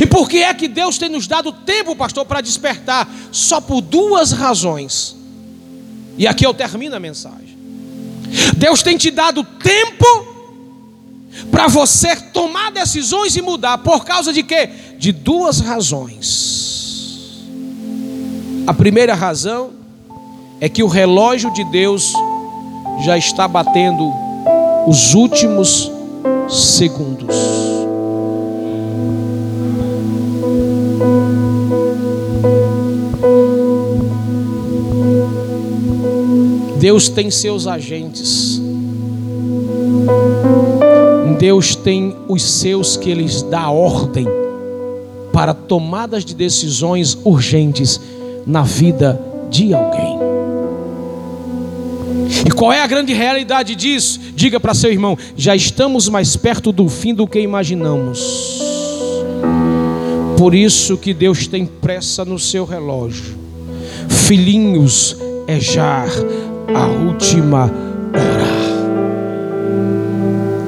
E 0.00 0.06
por 0.06 0.28
que 0.28 0.38
é 0.38 0.52
que 0.52 0.66
Deus 0.66 0.98
tem 0.98 1.08
nos 1.08 1.28
dado 1.28 1.52
tempo, 1.52 1.94
pastor, 1.94 2.26
para 2.26 2.40
despertar? 2.40 3.08
Só 3.30 3.60
por 3.60 3.80
duas 3.80 4.32
razões. 4.32 5.19
E 6.16 6.26
aqui 6.26 6.46
eu 6.46 6.54
termino 6.54 6.94
a 6.96 7.00
mensagem. 7.00 7.58
Deus 8.56 8.82
tem 8.82 8.96
te 8.96 9.10
dado 9.10 9.42
tempo 9.42 10.04
para 11.50 11.68
você 11.68 12.16
tomar 12.16 12.70
decisões 12.70 13.36
e 13.36 13.42
mudar. 13.42 13.78
Por 13.78 14.04
causa 14.04 14.32
de 14.32 14.42
quê? 14.42 14.70
De 14.98 15.12
duas 15.12 15.60
razões. 15.60 16.50
A 18.66 18.74
primeira 18.74 19.14
razão 19.14 19.70
é 20.60 20.68
que 20.68 20.82
o 20.82 20.88
relógio 20.88 21.52
de 21.52 21.64
Deus 21.64 22.12
já 23.04 23.16
está 23.16 23.48
batendo 23.48 24.12
os 24.86 25.14
últimos 25.14 25.90
segundos. 26.48 27.59
Deus 36.80 37.10
tem 37.10 37.30
seus 37.30 37.66
agentes. 37.66 38.58
Deus 41.38 41.76
tem 41.76 42.16
os 42.26 42.42
seus 42.42 42.96
que 42.96 43.10
eles 43.10 43.42
dá 43.42 43.68
ordem 43.70 44.26
para 45.30 45.52
tomadas 45.52 46.24
de 46.24 46.34
decisões 46.34 47.18
urgentes 47.22 48.00
na 48.46 48.62
vida 48.62 49.20
de 49.50 49.74
alguém. 49.74 50.18
E 52.46 52.50
qual 52.50 52.72
é 52.72 52.80
a 52.80 52.86
grande 52.86 53.12
realidade 53.12 53.76
disso? 53.76 54.18
Diga 54.34 54.58
para 54.58 54.72
seu 54.72 54.90
irmão: 54.90 55.18
já 55.36 55.54
estamos 55.54 56.08
mais 56.08 56.34
perto 56.34 56.72
do 56.72 56.88
fim 56.88 57.14
do 57.14 57.26
que 57.26 57.40
imaginamos. 57.40 58.58
Por 60.38 60.54
isso 60.54 60.96
que 60.96 61.12
Deus 61.12 61.46
tem 61.46 61.66
pressa 61.66 62.24
no 62.24 62.38
seu 62.38 62.64
relógio. 62.64 63.38
Filhinhos, 64.08 65.14
é 65.46 65.58
já 65.58 66.06
a 66.74 66.86
última 66.86 67.64
hora. 67.64 67.90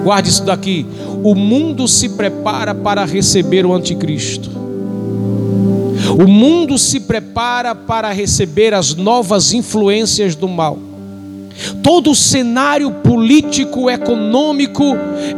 Guarde 0.03 0.31
isso 0.31 0.45
daqui. 0.45 0.87
O 1.23 1.35
mundo 1.35 1.87
se 1.87 2.09
prepara 2.11 2.75
para 2.75 3.05
receber 3.05 3.65
o 3.65 3.73
anticristo. 3.73 4.51
O 6.19 6.29
mundo 6.29 6.77
se 6.77 7.01
prepara 7.01 7.75
para 7.75 8.11
receber 8.12 8.75
as 8.75 8.95
novas 8.95 9.53
influências 9.53 10.35
do 10.35 10.49
mal. 10.49 10.79
Todo 11.83 12.11
o 12.11 12.15
cenário 12.15 12.91
político, 12.91 13.91
econômico, 13.91 14.85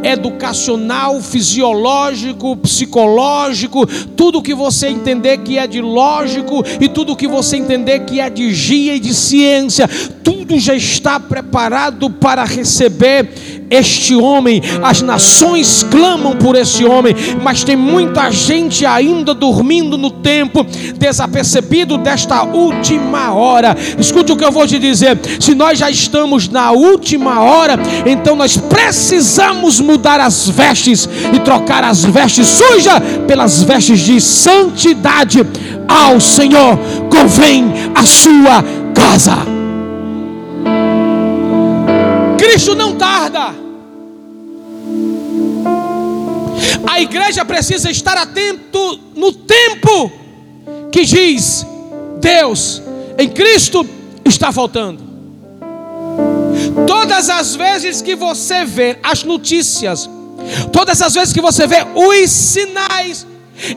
educacional, 0.03 1.21
fisiológico, 1.21 2.55
psicológico, 2.57 3.85
tudo 4.15 4.41
que 4.41 4.53
você 4.53 4.87
entender 4.87 5.39
que 5.39 5.57
é 5.57 5.67
de 5.67 5.81
lógico 5.81 6.63
e 6.79 6.87
tudo 6.87 7.15
que 7.15 7.27
você 7.27 7.57
entender 7.57 8.01
que 8.01 8.19
é 8.19 8.29
de 8.29 8.53
gia 8.53 8.95
e 8.95 8.99
de 8.99 9.13
ciência, 9.13 9.87
tudo 10.23 10.59
já 10.59 10.75
está 10.75 11.19
preparado 11.19 12.09
para 12.09 12.43
receber 12.43 13.64
este 13.69 14.15
homem. 14.15 14.61
As 14.83 15.01
nações 15.01 15.83
clamam 15.89 16.35
por 16.35 16.55
esse 16.55 16.85
homem, 16.85 17.15
mas 17.41 17.63
tem 17.63 17.75
muita 17.75 18.31
gente 18.31 18.85
ainda 18.85 19.33
dormindo 19.33 19.97
no 19.97 20.09
tempo, 20.09 20.65
desapercebido 20.97 21.97
desta 21.97 22.43
última 22.43 23.33
hora. 23.33 23.75
Escute 23.97 24.31
o 24.31 24.37
que 24.37 24.43
eu 24.43 24.51
vou 24.51 24.67
te 24.67 24.79
dizer: 24.79 25.17
se 25.39 25.53
nós 25.55 25.79
já 25.79 25.89
estamos 25.89 26.47
na 26.47 26.71
última 26.71 27.41
hora, 27.41 27.79
então 28.05 28.35
nós 28.35 28.57
precisamos 28.57 29.79
mudar 29.79 30.19
as 30.19 30.47
vestes 30.49 31.07
e 31.33 31.39
trocar 31.39 31.83
as 31.83 32.03
vestes 32.03 32.47
sujas 32.47 33.01
pelas 33.27 33.63
vestes 33.63 33.99
de 33.99 34.19
santidade. 34.21 35.45
Ao 35.87 36.19
Senhor 36.19 36.77
convém 37.09 37.71
a 37.93 38.03
sua 38.03 38.63
casa. 38.93 39.54
Não 42.75 42.95
tarda. 42.95 43.55
A 46.87 47.01
igreja 47.01 47.43
precisa 47.43 47.89
estar 47.89 48.17
atento 48.17 48.99
no 49.15 49.31
tempo 49.33 50.11
que 50.91 51.03
diz 51.03 51.65
Deus 52.19 52.81
em 53.17 53.29
Cristo 53.29 53.85
está 54.23 54.51
faltando. 54.51 55.03
Todas 56.87 57.29
as 57.29 57.55
vezes 57.55 58.01
que 58.01 58.15
você 58.15 58.65
vê 58.65 58.97
as 59.03 59.23
notícias, 59.23 60.09
todas 60.71 61.01
as 61.01 61.13
vezes 61.13 61.33
que 61.33 61.41
você 61.41 61.67
vê 61.67 61.85
os 61.95 62.29
sinais 62.29 63.25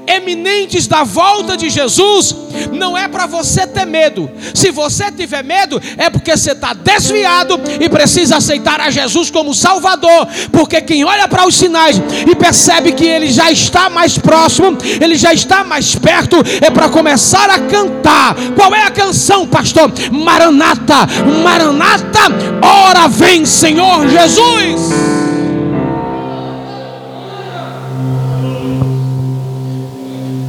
eminentes 0.06 0.86
da 0.86 1.04
volta 1.04 1.56
de 1.56 1.70
Jesus, 1.70 2.34
não 2.72 2.96
é 2.96 3.08
para 3.08 3.26
você 3.26 3.66
ter 3.66 3.86
medo. 3.86 4.30
Se 4.54 4.70
você 4.70 5.10
tiver 5.10 5.44
medo, 5.44 5.80
é 5.96 6.10
porque 6.10 6.36
você 6.36 6.52
está 6.52 6.72
desviado 6.74 7.60
e 7.80 7.88
precisa 7.88 8.36
aceitar 8.36 8.80
a 8.80 8.90
Jesus 8.90 9.30
como 9.30 9.54
Salvador. 9.54 10.26
Porque 10.52 10.80
quem 10.80 11.04
olha 11.04 11.28
para 11.28 11.46
os 11.46 11.56
sinais 11.56 12.00
e 12.26 12.34
percebe 12.34 12.92
que 12.92 13.04
ele 13.04 13.30
já 13.30 13.50
está 13.50 13.88
mais 13.88 14.18
próximo, 14.18 14.76
ele 15.00 15.16
já 15.16 15.32
está 15.32 15.64
mais 15.64 15.94
perto, 15.94 16.36
é 16.60 16.70
para 16.70 16.88
começar 16.88 17.50
a 17.50 17.58
cantar. 17.60 18.34
Qual 18.56 18.74
é 18.74 18.82
a 18.82 18.90
canção, 18.90 19.46
pastor? 19.46 19.92
Maranata, 20.10 21.06
Maranata, 21.42 22.20
ora 22.62 23.08
vem, 23.08 23.44
Senhor 23.44 24.08
Jesus. 24.08 25.17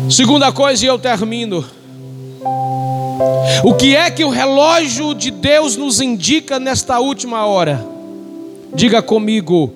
Segunda 0.10 0.52
coisa, 0.52 0.84
e 0.84 0.88
eu 0.88 0.98
termino. 0.98 1.64
O 3.64 3.76
que 3.76 3.96
é 3.96 4.10
que 4.10 4.24
o 4.24 4.30
relógio 4.30 5.14
de 5.14 5.30
Deus 5.30 5.76
nos 5.76 6.02
indica 6.02 6.60
nesta 6.60 7.00
última 7.00 7.46
hora? 7.46 7.86
Diga 8.74 9.04
comigo, 9.04 9.72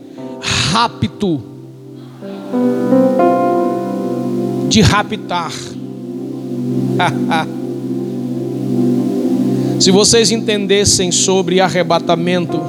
rápido. 0.72 1.44
De 4.70 4.82
raptar. 4.82 5.52
se 9.80 9.92
vocês 9.92 10.32
entendessem 10.32 11.12
sobre 11.12 11.62
arrebatamento, 11.62 12.60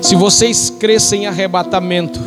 se 0.00 0.14
vocês 0.14 0.70
crescem 0.70 1.24
em 1.24 1.26
arrebatamento, 1.26 2.20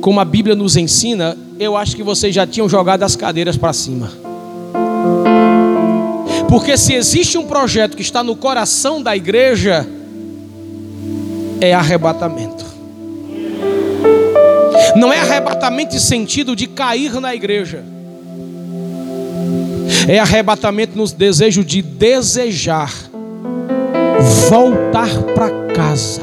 como 0.00 0.18
a 0.18 0.24
Bíblia 0.24 0.56
nos 0.56 0.76
ensina, 0.76 1.36
eu 1.58 1.76
acho 1.76 1.96
que 1.96 2.02
vocês 2.02 2.34
já 2.34 2.46
tinham 2.46 2.68
jogado 2.68 3.02
as 3.02 3.16
cadeiras 3.16 3.56
para 3.56 3.72
cima. 3.72 4.10
Porque 6.48 6.78
se 6.78 6.94
existe 6.94 7.36
um 7.36 7.46
projeto 7.46 7.96
que 7.96 8.02
está 8.02 8.22
no 8.22 8.36
coração 8.36 9.02
da 9.02 9.16
igreja, 9.16 9.86
é 11.60 11.74
arrebatamento. 11.74 12.64
Não 14.96 15.12
é 15.12 15.20
arrebatamento 15.20 15.96
em 15.96 15.98
sentido 15.98 16.54
de 16.54 16.66
cair 16.66 17.20
na 17.20 17.34
igreja. 17.34 17.84
É 20.06 20.18
arrebatamento 20.18 20.96
no 20.96 21.06
desejo 21.06 21.64
de 21.64 21.82
desejar 21.82 22.92
voltar 24.48 25.08
para 25.34 25.50
casa. 25.74 26.22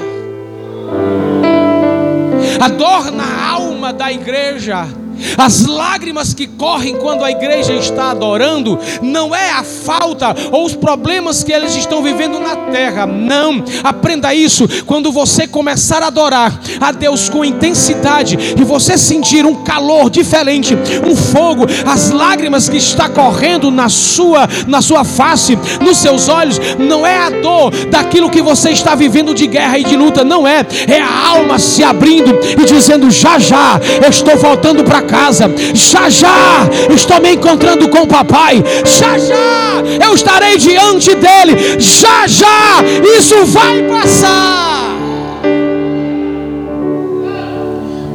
A 2.59 2.67
dor 2.69 3.11
na 3.11 3.51
alma 3.51 3.93
da 3.93 4.11
igreja 4.11 4.87
as 5.37 5.65
lágrimas 5.65 6.33
que 6.33 6.47
correm 6.47 6.95
quando 6.95 7.23
a 7.23 7.31
igreja 7.31 7.73
está 7.73 8.11
adorando 8.11 8.79
não 9.01 9.35
é 9.35 9.51
a 9.51 9.63
falta 9.63 10.35
ou 10.51 10.65
os 10.65 10.75
problemas 10.75 11.43
que 11.43 11.51
eles 11.51 11.75
estão 11.75 12.01
vivendo 12.01 12.39
na 12.39 12.55
terra. 12.71 13.05
Não, 13.05 13.63
aprenda 13.83 14.33
isso. 14.33 14.67
Quando 14.85 15.11
você 15.11 15.47
começar 15.47 16.03
a 16.03 16.07
adorar 16.07 16.59
a 16.79 16.91
Deus 16.91 17.29
com 17.29 17.43
intensidade 17.43 18.37
e 18.57 18.63
você 18.63 18.97
sentir 18.97 19.45
um 19.45 19.63
calor 19.63 20.09
diferente, 20.09 20.75
um 21.05 21.15
fogo, 21.15 21.65
as 21.85 22.11
lágrimas 22.11 22.69
que 22.69 22.77
está 22.77 23.09
correndo 23.09 23.71
na 23.71 23.89
sua 23.89 24.47
na 24.67 24.81
sua 24.81 25.03
face, 25.03 25.57
nos 25.81 25.97
seus 25.97 26.27
olhos, 26.29 26.59
não 26.77 27.05
é 27.05 27.17
a 27.17 27.29
dor 27.29 27.71
daquilo 27.89 28.29
que 28.29 28.41
você 28.41 28.69
está 28.69 28.95
vivendo 28.95 29.33
de 29.33 29.47
guerra 29.47 29.77
e 29.77 29.83
de 29.83 29.95
luta, 29.95 30.23
não 30.23 30.47
é. 30.47 30.65
É 30.87 30.99
a 30.99 31.27
alma 31.27 31.59
se 31.59 31.83
abrindo 31.83 32.37
e 32.59 32.65
dizendo: 32.65 33.09
"Já 33.11 33.39
já, 33.39 33.79
eu 34.03 34.09
estou 34.09 34.37
voltando 34.37 34.83
para 34.83 35.01
casa. 35.05 35.51
Já 35.73 36.09
já 36.09 36.67
estou 36.93 37.21
me 37.21 37.33
encontrando 37.33 37.87
com 37.89 37.99
o 37.99 38.07
papai. 38.07 38.63
Já 38.85 39.17
já 39.17 40.05
eu 40.05 40.13
estarei 40.13 40.57
diante 40.57 41.15
dele. 41.15 41.79
Já 41.79 42.27
já 42.27 42.83
isso 43.17 43.45
vai 43.45 43.83
passar. 43.83 44.95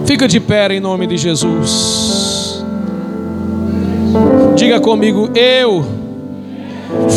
Fica 0.07 0.27
de 0.27 0.41
pé 0.41 0.75
em 0.75 0.81
nome 0.81 1.07
de 1.07 1.17
Jesus. 1.17 2.65
Diga 4.57 4.81
comigo, 4.81 5.31
eu. 5.35 5.85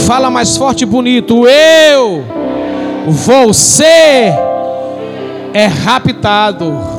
Fala 0.06 0.30
mais 0.30 0.56
forte 0.56 0.84
e 0.84 0.86
bonito. 0.86 1.48
Eu 1.48 2.24
vou 3.08 3.54
ser 3.54 4.34
é 5.54 5.68
raptado 5.68 6.93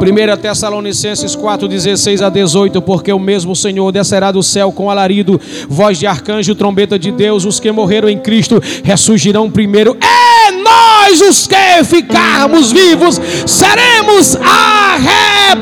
1 0.00 0.36
Tessalonicenses 0.40 1.36
4, 1.36 1.68
16 1.68 2.22
a 2.22 2.30
18, 2.30 2.80
porque 2.80 3.12
o 3.12 3.18
mesmo 3.18 3.54
Senhor 3.54 3.92
descerá 3.92 4.32
do 4.32 4.42
céu 4.42 4.72
com 4.72 4.90
alarido, 4.90 5.38
voz 5.68 5.98
de 5.98 6.06
arcanjo, 6.06 6.54
trombeta 6.54 6.98
de 6.98 7.10
Deus, 7.12 7.44
os 7.44 7.60
que 7.60 7.70
morreram 7.70 8.08
em 8.08 8.18
Cristo 8.18 8.62
ressurgirão 8.82 9.50
primeiro. 9.50 9.98
É 10.00 10.52
nós 10.52 11.20
os 11.20 11.46
que 11.46 11.84
ficarmos 11.84 12.72
vivos, 12.72 13.20
seremos 13.46 14.36
arrebatados 14.36 15.60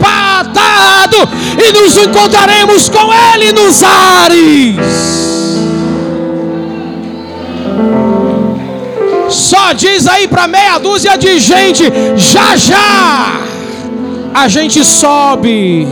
e 1.58 1.72
nos 1.72 1.96
encontraremos 1.96 2.88
com 2.88 3.12
Ele 3.12 3.52
nos 3.52 3.82
ares. 3.82 4.76
Só 9.28 9.72
diz 9.72 10.06
aí 10.06 10.28
para 10.28 10.46
meia 10.46 10.78
dúzia 10.78 11.18
de 11.18 11.40
gente, 11.40 11.84
já 12.16 12.54
já 12.56 13.57
a 14.38 14.46
gente 14.46 14.84
sobe. 14.84 15.86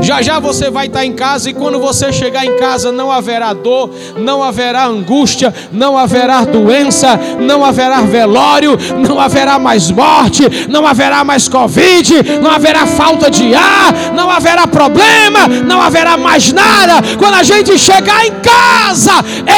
Já 0.00 0.22
já 0.22 0.38
você 0.38 0.70
vai 0.70 0.86
estar 0.86 1.04
em 1.04 1.12
casa 1.12 1.50
e 1.50 1.54
quando 1.54 1.80
você 1.80 2.12
chegar 2.12 2.44
em 2.44 2.56
casa 2.56 2.92
não 2.92 3.10
haverá 3.10 3.52
dor, 3.52 3.90
não 4.16 4.40
haverá 4.40 4.86
angústia, 4.86 5.52
não 5.72 5.98
haverá 5.98 6.44
doença, 6.44 7.18
não 7.40 7.64
haverá 7.64 8.02
velório, 8.02 8.78
não 8.96 9.18
haverá 9.18 9.58
mais 9.58 9.90
morte, 9.90 10.44
não 10.68 10.86
haverá 10.86 11.24
mais 11.24 11.48
covid, 11.48 12.38
não 12.40 12.52
haverá 12.52 12.86
falta 12.86 13.28
de 13.28 13.52
ar, 13.56 14.12
não 14.14 14.30
haverá 14.30 14.68
problema, 14.68 15.48
não 15.66 15.82
haverá 15.82 16.16
mais 16.16 16.52
nada. 16.52 17.02
Quando 17.18 17.34
a 17.34 17.42
gente 17.42 17.76
chegar 17.76 18.24
em 18.24 18.34
casa, 18.40 19.12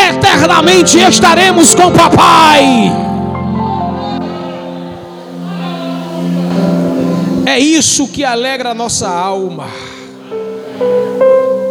eternamente 0.09 0.99
estaremos 0.99 1.75
com 1.75 1.89
o 1.89 1.93
papai. 1.93 3.08
É 7.59 7.61
isso 7.61 8.07
que 8.07 8.23
alegra 8.23 8.71
a 8.71 8.75
nossa 8.75 9.09
alma. 9.09 9.67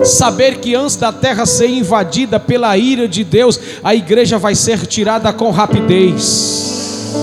Saber 0.04 0.60
que 0.60 0.76
antes 0.76 0.98
da 0.98 1.14
terra 1.14 1.46
ser 1.46 1.70
invadida 1.70 2.38
pela 2.42 2.78
ira 2.78 3.08
de 3.08 3.24
Deus, 3.24 3.58
a 3.82 3.96
igreja 3.96 4.38
vai 4.38 4.54
ser 4.54 4.86
tirada 4.86 5.32
com 5.32 5.50
rapidez. 5.50 7.14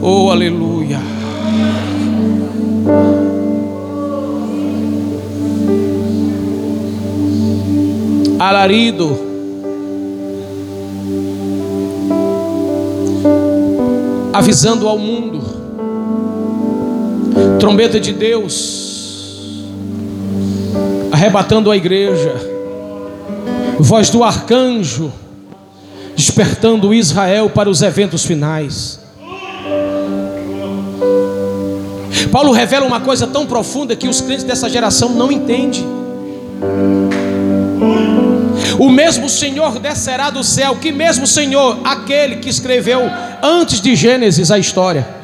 Oh, 0.00 0.30
aleluia. 0.30 1.00
Alarido. 8.38 9.18
Avisando 14.32 14.86
ao 14.86 14.96
mundo 14.96 15.37
trombeta 17.58 17.98
de 17.98 18.12
Deus, 18.12 19.64
arrebatando 21.10 21.70
a 21.70 21.76
igreja, 21.76 22.34
voz 23.78 24.10
do 24.10 24.22
arcanjo, 24.24 25.12
despertando 26.16 26.92
Israel 26.94 27.50
para 27.50 27.68
os 27.68 27.82
eventos 27.82 28.24
finais. 28.24 29.00
Paulo 32.30 32.52
revela 32.52 32.86
uma 32.86 33.00
coisa 33.00 33.26
tão 33.26 33.46
profunda 33.46 33.96
que 33.96 34.06
os 34.06 34.20
crentes 34.20 34.44
dessa 34.44 34.68
geração 34.68 35.10
não 35.10 35.32
entendem. 35.32 35.86
O 38.78 38.88
mesmo 38.88 39.28
Senhor 39.28 39.78
descerá 39.78 40.30
do 40.30 40.44
céu, 40.44 40.76
que 40.76 40.92
mesmo 40.92 41.26
Senhor, 41.26 41.80
aquele 41.84 42.36
que 42.36 42.48
escreveu 42.48 43.00
antes 43.42 43.80
de 43.80 43.96
Gênesis 43.96 44.50
a 44.50 44.58
história. 44.58 45.17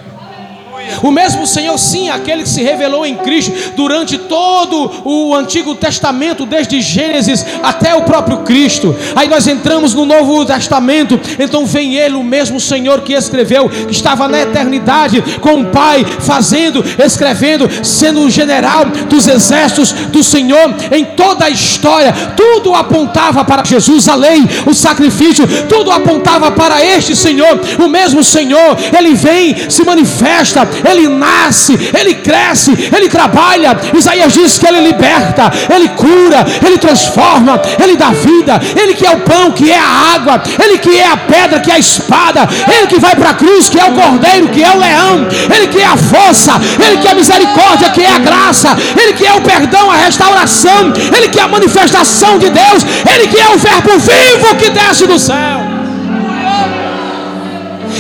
O 1.03 1.11
mesmo 1.11 1.47
Senhor, 1.47 1.77
sim, 1.79 2.09
aquele 2.09 2.43
que 2.43 2.49
se 2.49 2.63
revelou 2.63 3.05
em 3.05 3.17
Cristo 3.17 3.53
durante 3.77 4.17
todo 4.19 5.03
o 5.05 5.35
Antigo 5.35 5.75
Testamento, 5.75 6.47
desde 6.47 6.81
Gênesis 6.81 7.45
até 7.63 7.95
o 7.95 8.03
próprio 8.03 8.39
Cristo. 8.39 8.95
Aí 9.15 9.29
nós 9.29 9.47
entramos 9.47 9.95
no 9.95 10.05
Novo 10.05 10.45
Testamento, 10.45 11.19
então 11.39 11.67
vem 11.67 11.97
Ele, 11.97 12.15
o 12.15 12.23
mesmo 12.23 12.61
Senhor 12.61 13.03
que 13.03 13.13
escreveu, 13.13 13.69
que 13.69 13.93
estava 13.93 14.29
na 14.29 14.41
eternidade 14.41 15.23
com 15.41 15.61
o 15.61 15.67
Pai, 15.67 16.05
fazendo, 16.21 16.85
escrevendo, 16.99 17.69
sendo 17.85 18.21
o 18.21 18.31
general 18.31 18.87
dos 19.09 19.27
exércitos 19.27 19.93
do 19.93 20.23
Senhor 20.23 20.75
em 20.93 21.05
toda 21.05 21.47
a 21.47 21.51
história. 21.51 22.13
Tudo 22.37 22.75
apontava 22.75 23.45
para 23.45 23.65
Jesus, 23.65 24.09
a 24.09 24.15
lei, 24.15 24.43
o 24.67 24.75
sacrifício, 24.75 25.47
tudo 25.69 25.91
apontava 25.91 26.51
para 26.51 26.85
este 26.85 27.15
Senhor. 27.17 27.61
O 27.79 27.89
mesmo 27.89 28.23
Senhor, 28.23 28.77
Ele 28.97 29.15
vem, 29.15 29.71
se 29.71 29.85
manifesta, 29.85 30.69
ele 30.89 31.09
nasce, 31.09 31.79
ele 31.99 32.15
cresce, 32.15 32.73
ele 32.95 33.09
trabalha. 33.09 33.77
Isaías 33.95 34.33
diz 34.33 34.59
que 34.59 34.67
ele 34.67 34.81
liberta, 34.81 35.51
ele 35.75 35.89
cura, 35.91 36.45
ele 36.65 36.79
transforma, 36.79 37.61
ele 37.83 37.97
dá 37.97 38.11
vida. 38.11 38.61
Ele 38.81 38.95
que 38.95 39.07
é 39.07 39.11
o 39.11 39.21
pão, 39.21 39.51
que 39.51 39.71
é 39.71 39.79
a 39.79 40.15
água, 40.15 40.43
ele 40.63 40.79
que 40.79 40.99
é 40.99 41.07
a 41.07 41.17
pedra, 41.17 41.61
que 41.61 41.71
é 41.71 41.75
a 41.75 41.79
espada, 41.79 42.49
ele 42.69 42.87
que 42.87 42.99
vai 42.99 43.15
para 43.15 43.31
a 43.31 43.35
cruz, 43.35 43.69
que 43.69 43.79
é 43.79 43.85
o 43.85 43.93
cordeiro, 43.93 44.49
que 44.49 44.63
é 44.63 44.71
o 44.71 44.79
leão, 44.79 45.27
ele 45.55 45.69
que 45.69 45.81
é 45.81 45.87
a 45.87 45.97
força, 45.97 46.53
ele 46.85 46.99
que 46.99 47.09
é 47.09 47.13
a 47.13 47.15
misericórdia, 47.15 47.91
que 47.91 48.03
é 48.03 48.15
a 48.15 48.19
graça, 48.19 48.77
ele 49.01 49.13
que 49.13 49.27
é 49.27 49.33
o 49.35 49.41
perdão, 49.41 49.91
a 49.91 49.97
restauração, 49.97 50.93
ele 51.17 51.29
que 51.29 51.39
é 51.39 51.43
a 51.43 51.49
manifestação 51.49 52.39
de 52.39 52.51
Deus, 52.51 52.85
ele 53.15 53.29
que 53.29 53.39
é 53.39 53.49
o 53.49 53.59
verbo 53.59 53.99
vivo 53.99 54.55
que 54.57 54.71
desce 54.71 55.07
do 55.07 55.19
céu. 55.19 55.84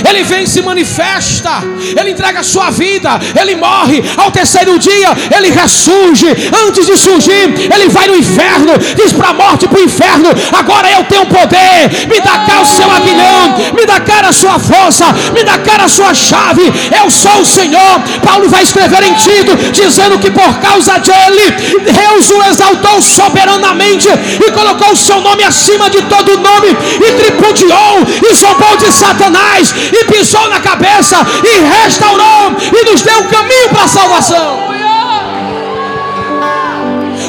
Ele 0.08 0.22
vem 0.22 0.46
se 0.46 0.60
manifesta, 0.62 1.62
ele 1.98 2.10
entrega 2.10 2.40
a 2.40 2.44
sua 2.44 2.70
vida, 2.70 3.10
ele 3.40 3.56
morre, 3.56 4.02
ao 4.16 4.30
terceiro 4.30 4.78
dia 4.78 5.08
ele 5.34 5.50
ressurge, 5.50 6.26
antes 6.66 6.86
de 6.86 6.96
surgir, 6.96 7.54
ele 7.72 7.88
vai 7.88 8.06
no 8.06 8.16
inferno, 8.16 8.72
diz 8.96 9.12
para 9.12 9.28
a 9.28 9.32
morte 9.32 9.66
para 9.66 9.80
o 9.80 9.84
inferno: 9.84 10.28
agora 10.52 10.90
eu 10.90 11.04
tenho 11.04 11.26
poder, 11.26 12.06
me 12.08 12.20
dá 12.20 12.38
cá 12.46 12.60
o 12.60 12.66
seu 12.66 12.90
aguilhão, 12.90 13.72
me 13.74 13.86
dá 13.86 14.00
cá 14.00 14.20
a 14.28 14.32
sua 14.32 14.58
força, 14.58 15.06
me 15.32 15.42
dá 15.42 15.58
cá 15.58 15.84
a 15.84 15.88
sua 15.88 16.14
chave, 16.14 16.62
eu 17.02 17.10
sou 17.10 17.40
o 17.40 17.44
Senhor. 17.44 18.00
Paulo 18.24 18.48
vai 18.48 18.62
escrever 18.62 19.02
em 19.02 19.14
Tito, 19.14 19.56
dizendo 19.72 20.18
que 20.18 20.30
por 20.30 20.58
causa 20.58 20.98
dele, 20.98 21.50
Deus 21.82 22.30
o 22.30 22.42
exaltou 22.44 23.00
soberanamente 23.02 24.08
e 24.08 24.50
colocou 24.52 24.92
o 24.92 24.96
seu 24.96 25.20
nome 25.20 25.42
acima 25.44 25.90
de 25.90 26.02
todo 26.02 26.38
nome, 26.38 26.68
e 27.06 27.12
tripudiou 27.12 28.06
e 28.30 28.34
zombou 28.34 28.76
de 28.76 28.92
Satanás, 28.92 29.74
e 29.94 30.04
pisou 30.04 30.48
na 30.48 30.60
cabeça 30.60 31.16
e 31.42 31.82
restaurou 31.82 32.56
e 32.72 32.90
nos 32.90 33.02
deu 33.02 33.18
o 33.20 33.28
caminho 33.28 33.68
para 33.70 33.84
a 33.84 33.88
salvação. 33.88 34.74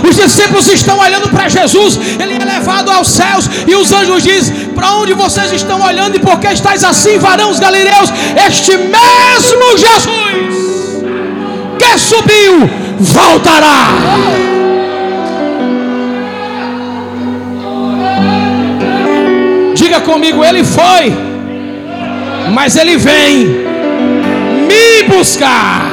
Os 0.07 0.15
discípulos 0.15 0.67
estão 0.67 0.99
olhando 0.99 1.29
para 1.29 1.49
Jesus, 1.49 1.97
ele 2.19 2.35
é 2.39 2.45
levado 2.45 2.91
aos 2.91 3.07
céus, 3.07 3.49
e 3.67 3.75
os 3.75 3.91
anjos 3.91 4.23
dizem: 4.23 4.69
Para 4.75 4.93
onde 4.95 5.13
vocês 5.13 5.51
estão 5.51 5.81
olhando 5.81 6.15
e 6.15 6.19
por 6.19 6.39
que 6.39 6.47
estáis 6.47 6.83
assim, 6.83 7.17
varãos 7.17 7.59
galileus? 7.59 8.09
Este 8.47 8.77
mesmo 8.77 9.77
Jesus 9.77 11.05
que 11.77 11.97
subiu, 11.97 12.69
voltará. 12.99 13.87
Diga 19.75 20.01
comigo, 20.01 20.43
ele 20.43 20.63
foi 20.63 21.34
mas 22.53 22.75
ele 22.75 22.97
vem 22.97 23.47
me 24.67 25.03
buscar. 25.07 25.91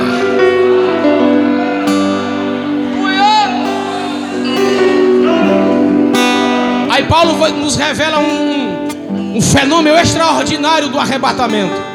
Aí 6.90 7.04
Paulo 7.04 7.48
nos 7.50 7.76
revela 7.76 8.18
um, 8.18 9.36
um 9.36 9.40
fenômeno 9.40 9.96
extraordinário 9.96 10.88
do 10.88 10.98
arrebatamento. 10.98 11.92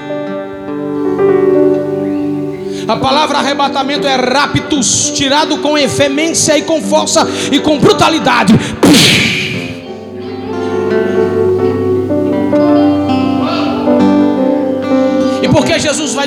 A 2.87 2.95
palavra 2.95 3.39
arrebatamento 3.39 4.07
é 4.07 4.15
raptus, 4.15 5.11
tirado 5.13 5.57
com 5.57 5.77
efemência 5.77 6.57
e 6.57 6.61
com 6.61 6.81
força 6.81 7.27
e 7.51 7.59
com 7.59 7.77
brutalidade. 7.77 8.53
Porque 8.81 9.36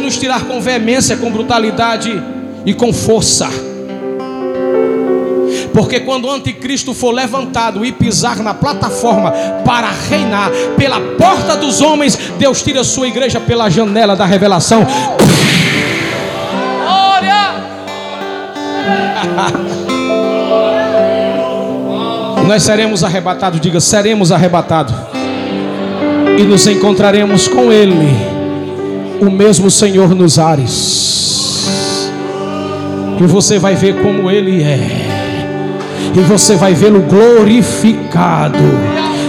vai 0.00 0.06
nos 0.06 0.16
tirar 0.16 0.44
com 0.44 0.60
veemência, 0.60 1.16
com 1.18 1.30
brutalidade 1.30 2.10
e 2.64 2.72
com 2.72 2.92
força. 2.92 3.48
Porque 5.74 6.00
quando 6.00 6.24
o 6.24 6.30
anticristo 6.30 6.92
for 6.94 7.12
levantado 7.12 7.84
e 7.84 7.92
pisar 7.92 8.38
na 8.38 8.54
plataforma 8.54 9.30
para 9.64 9.90
reinar 10.08 10.50
pela 10.76 11.00
porta 11.18 11.54
dos 11.56 11.80
homens, 11.80 12.18
Deus 12.38 12.62
tira 12.62 12.80
a 12.80 12.84
sua 12.84 13.06
igreja 13.08 13.38
pela 13.38 13.68
janela 13.68 14.16
da 14.16 14.24
revelação. 14.24 14.86
Nós 22.46 22.62
seremos 22.64 23.04
arrebatados, 23.04 23.60
diga, 23.60 23.80
seremos 23.80 24.32
arrebatados. 24.32 24.94
E 26.38 26.42
nos 26.42 26.66
encontraremos 26.66 27.46
com 27.46 27.70
Ele 27.70 28.29
o 29.20 29.30
mesmo 29.30 29.70
Senhor 29.70 30.14
nos 30.14 30.38
ares. 30.38 32.10
E 33.20 33.26
você 33.26 33.58
vai 33.58 33.74
ver 33.74 34.02
como 34.02 34.30
Ele 34.30 34.62
é. 34.62 35.06
E 36.16 36.20
você 36.20 36.56
vai 36.56 36.74
vê-lo 36.74 37.00
glorificado. 37.00 38.58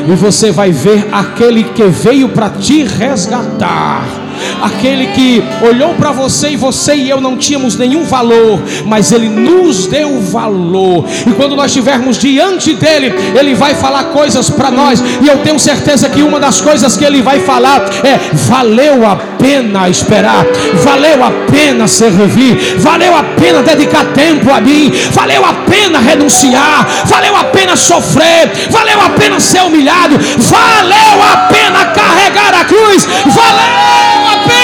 E 0.08 0.16
você 0.16 0.52
vai 0.52 0.72
ver 0.72 1.08
aquele 1.12 1.64
que 1.64 1.84
veio 1.84 2.30
para 2.30 2.50
te 2.50 2.84
resgatar 2.84 4.22
aquele 4.62 5.08
que 5.08 5.44
olhou 5.62 5.94
para 5.96 6.12
você 6.12 6.50
e 6.50 6.56
você 6.56 6.96
e 6.96 7.10
eu 7.10 7.22
não 7.22 7.38
tínhamos 7.38 7.76
nenhum 7.76 8.04
valor, 8.04 8.62
mas 8.86 9.12
ele 9.12 9.30
nos 9.30 9.88
deu 9.88 10.20
valor. 10.20 11.06
E 11.28 11.32
quando 11.32 11.56
nós 11.56 11.68
estivermos 11.68 12.18
diante 12.18 12.74
dele, 12.74 13.14
ele 13.38 13.54
vai 13.54 13.74
falar 13.76 14.06
coisas 14.06 14.50
para 14.50 14.72
nós, 14.72 15.04
e 15.22 15.28
eu 15.28 15.40
tenho 15.40 15.60
certeza 15.60 16.10
que 16.10 16.22
uma 16.22 16.40
das 16.40 16.62
coisas 16.62 16.98
que 16.98 17.06
ele 17.06 17.22
vai 17.22 17.40
falar 17.40 17.90
é: 18.04 18.20
valeu 18.34 19.06
a 19.06 19.16
pena 19.42 19.90
esperar, 19.90 20.46
valeu 20.84 21.24
a 21.24 21.32
pena 21.52 21.88
servir, 21.88 22.78
valeu 22.78 23.16
a 23.16 23.24
pena 23.24 23.64
dedicar 23.64 24.06
tempo 24.14 24.52
a 24.52 24.62
mim, 24.62 24.92
valeu 25.12 25.44
a 25.44 25.54
pena 25.54 26.00
renunciar, 26.00 26.88
valeu 27.06 27.36
a 27.36 27.46
pena 27.46 27.76
sofrer, 27.76 28.52
valeu 28.70 29.02
a 29.02 29.10
pena 29.10 29.40
ser 29.40 29.64
humilhado, 29.64 30.16
valeu 30.38 31.24
a 31.34 31.38
pena 31.48 31.86
carregar 31.86 32.54
a 32.62 32.66
cruz, 32.66 33.06
valeu 33.26 34.28
a 34.28 34.38
pena. 34.48 34.62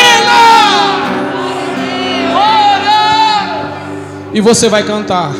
E 4.33 4.41
você 4.41 4.69
vai 4.69 4.83
cantar. 4.83 5.31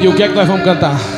E 0.00 0.08
o 0.08 0.14
que 0.14 0.22
é 0.22 0.28
que 0.28 0.34
nós 0.34 0.48
vamos 0.48 0.64
cantar? 0.64 1.17